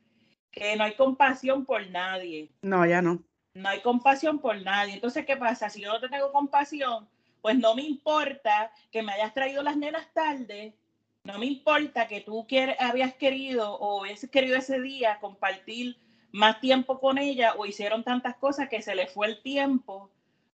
[0.53, 2.53] Que no hay compasión por nadie.
[2.63, 3.21] No, ya no.
[3.55, 4.95] No hay compasión por nadie.
[4.95, 5.69] Entonces, ¿qué pasa?
[5.69, 7.09] Si yo no te tengo compasión,
[7.41, 10.77] pues no me importa que me hayas traído las nenas tarde
[11.29, 12.47] no me importa que tú
[12.79, 15.99] habías querido o hubieses querido ese día compartir
[16.33, 20.11] más tiempo con ella o hicieron tantas cosas que se le fue el tiempo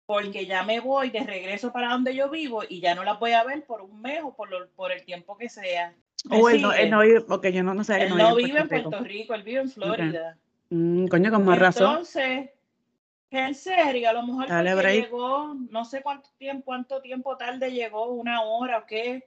[0.07, 3.33] porque ya me voy de regreso para donde yo vivo y ya no las voy
[3.33, 5.95] a ver por un mes o por, por el tiempo que sea.
[6.31, 8.05] O él no, él no, vive, porque yo no, sé.
[8.05, 10.39] Él no, vive en Puerto Rico, él vive en Florida.
[10.71, 11.91] Mm, coño, con más razón.
[11.91, 12.51] Entonces,
[13.31, 14.49] en serio, a lo mejor
[14.87, 19.27] llegó, no sé cuánto tiempo, cuánto tiempo tarde llegó, una hora o qué,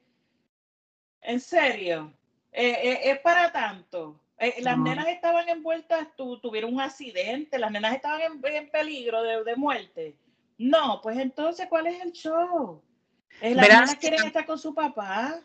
[1.25, 2.13] en serio,
[2.51, 4.19] eh, eh, es para tanto.
[4.37, 10.17] Eh, las nenas estaban envueltas, tuvieron un accidente, las nenas estaban en, peligro de, muerte.
[10.57, 12.81] No, pues entonces, ¿cuál es el show?
[13.41, 15.39] las nenas quieren estar con su papá.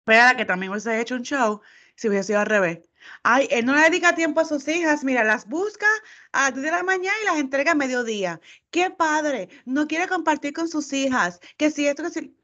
[0.00, 1.60] Espera, que también hubiese hecho un show
[1.96, 2.88] si hubiese sido al revés.
[3.22, 5.86] Ay, él no le dedica tiempo a sus hijas, mira, las busca
[6.32, 8.40] a 10 de la mañana y las entrega a mediodía.
[8.70, 11.40] Qué padre, no quiere compartir con sus hijas.
[11.56, 12.36] Que si esto, que si,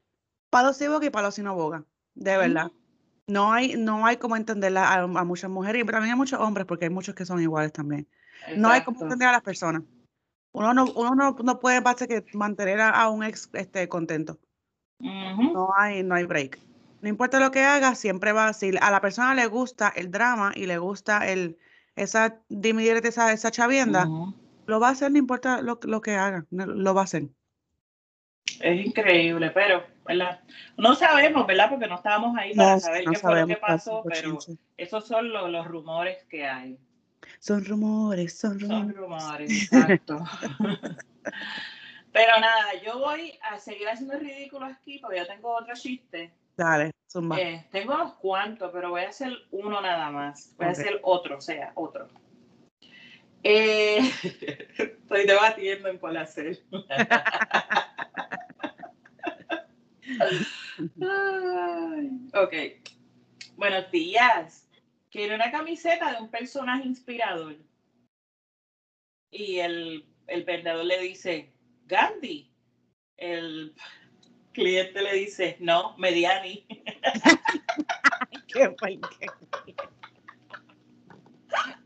[0.49, 1.83] palo sí boga y palo si no boga,
[2.15, 2.71] de verdad.
[3.27, 6.85] No hay, no hay como entenderla a, muchas mujeres y también a muchos hombres, porque
[6.85, 8.07] hay muchos que son iguales también.
[8.57, 9.83] No hay como entender a las personas.
[10.51, 14.39] Uno no, uno no, puede basta que mantener a, un ex este, contento.
[14.99, 16.59] No hay, no hay break.
[17.01, 20.53] No importa lo que haga, siempre va, si a la persona le gusta el drama
[20.55, 21.57] y le gusta el,
[21.95, 24.07] esa, dimitir esa, esa chavienda,
[24.65, 27.23] lo va a hacer, no importa lo, lo que haga, lo va a hacer.
[28.61, 30.41] Es increíble, pero, ¿verdad?
[30.77, 31.69] No sabemos, ¿verdad?
[31.69, 34.37] Porque no estábamos ahí para saber qué fue lo que pasó, pero
[34.77, 36.77] esos son los rumores que hay.
[37.39, 38.85] Son rumores, son rumores.
[38.85, 40.23] Son rumores, exacto.
[42.11, 46.33] pero nada, yo voy a seguir haciendo ridículo aquí porque yo tengo otro chiste.
[46.55, 47.39] Dale, zumba.
[47.39, 50.53] Eh, tengo unos cuantos, pero voy a hacer uno nada más.
[50.57, 52.09] Voy a hacer otro, o sea, otro.
[53.43, 53.99] Eh,
[54.77, 56.59] Estoy debatiendo en cuál hacer.
[62.33, 62.53] ok.
[63.55, 64.67] Buenos días.
[65.09, 67.55] Quiero una camiseta de un personaje inspirador.
[69.31, 71.53] Y el, el vendedor le dice,
[71.85, 72.51] Gandhi.
[73.17, 73.75] El
[74.53, 76.65] cliente le dice, no, Mediani.
[78.47, 78.75] Qué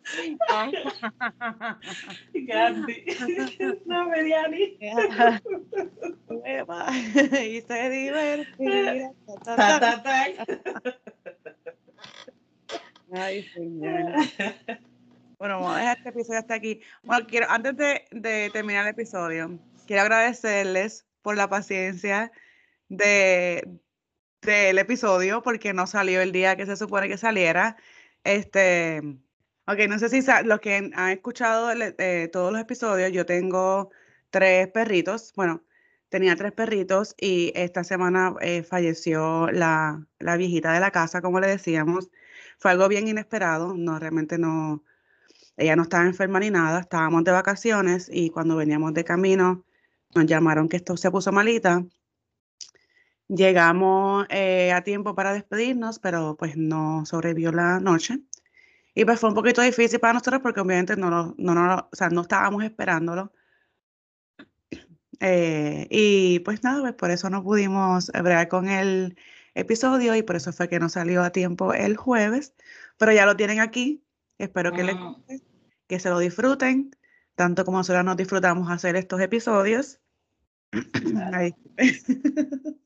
[2.34, 3.06] Gandhi.
[3.86, 4.78] No, Mediani.
[7.46, 9.12] y se divertirá.
[13.14, 14.16] Ay, señor.
[15.40, 16.82] Bueno, vamos a dejar este episodio hasta aquí.
[17.04, 22.32] Bueno, quiero, antes de, de terminar el episodio, quiero agradecerles por la paciencia
[22.90, 23.80] de,
[24.42, 27.78] del episodio, porque no salió el día que se supone que saliera.
[28.24, 29.02] Este,
[29.68, 33.92] ok, no sé si los que han escuchado eh, todos los episodios, yo tengo
[34.30, 35.34] tres perritos.
[35.36, 35.64] Bueno,
[36.10, 41.40] tenía tres perritos y esta semana eh, falleció la, la viejita de la casa, como
[41.40, 42.10] le decíamos.
[42.60, 44.84] Fue algo bien inesperado, no, realmente no,
[45.58, 49.66] ella no estaba enferma ni nada, estábamos de vacaciones y cuando veníamos de camino
[50.16, 51.86] nos llamaron que esto se puso malita.
[53.28, 58.22] Llegamos eh, a tiempo para despedirnos, pero pues no sobrevivió la noche.
[58.98, 62.10] Y pues fue un poquito difícil para nosotros porque obviamente no, no, no, o sea,
[62.10, 63.32] no estábamos esperándolo.
[65.20, 69.16] Eh, y pues nada, pues por eso no pudimos bregar con el
[69.54, 72.56] episodio y por eso fue que no salió a tiempo el jueves,
[72.98, 74.04] pero ya lo tienen aquí.
[74.40, 75.44] Espero que les guste,
[75.86, 76.90] que se lo disfruten,
[77.36, 80.00] tanto como nosotros nos disfrutamos hacer estos episodios.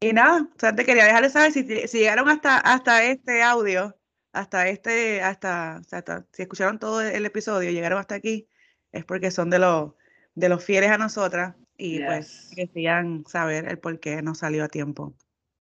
[0.00, 3.96] y nada, o sea, te quería dejarles saber si, si llegaron hasta, hasta este audio,
[4.32, 8.48] hasta este, hasta, hasta, si escucharon todo el episodio, llegaron hasta aquí,
[8.90, 9.92] es porque son de los
[10.34, 14.68] de los fieles a nosotras y pues querían saber el por qué no salió a
[14.68, 15.14] tiempo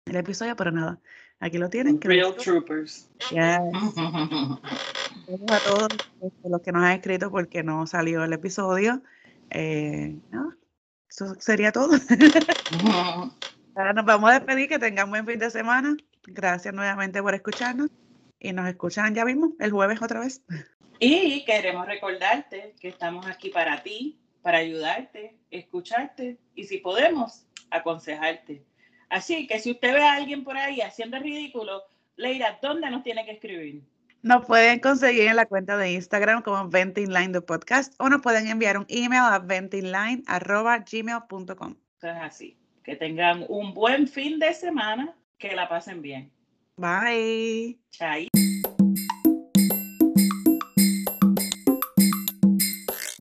[0.06, 1.00] el episodio, pero nada,
[1.40, 2.02] aquí lo tienen.
[2.02, 3.10] Real Troopers.
[3.32, 3.62] Gracias
[5.50, 5.88] a todos
[6.22, 9.02] este, los que nos han escrito porque no salió el episodio.
[9.52, 10.18] Eh,
[11.10, 11.92] eso sería todo.
[13.76, 15.96] Ahora nos vamos a despedir, que tengan buen fin de semana.
[16.26, 17.90] Gracias nuevamente por escucharnos
[18.40, 20.44] y nos escuchan ya mismo el jueves otra vez.
[21.00, 28.64] Y queremos recordarte que estamos aquí para ti, para ayudarte, escucharte y si podemos, aconsejarte.
[29.10, 31.84] Así que si usted ve a alguien por ahí haciendo ridículo,
[32.16, 33.84] Leira, ¿dónde nos tiene que escribir?
[34.22, 38.48] Nos pueden conseguir en la cuenta de Instagram como Ventingline de Podcast o nos pueden
[38.48, 41.76] enviar un email a ventingline.gmail.com.
[41.98, 42.58] Eso es así.
[42.84, 46.30] Que tengan un buen fin de semana, que la pasen bien.
[46.76, 47.80] Bye.
[47.92, 48.29] Chai.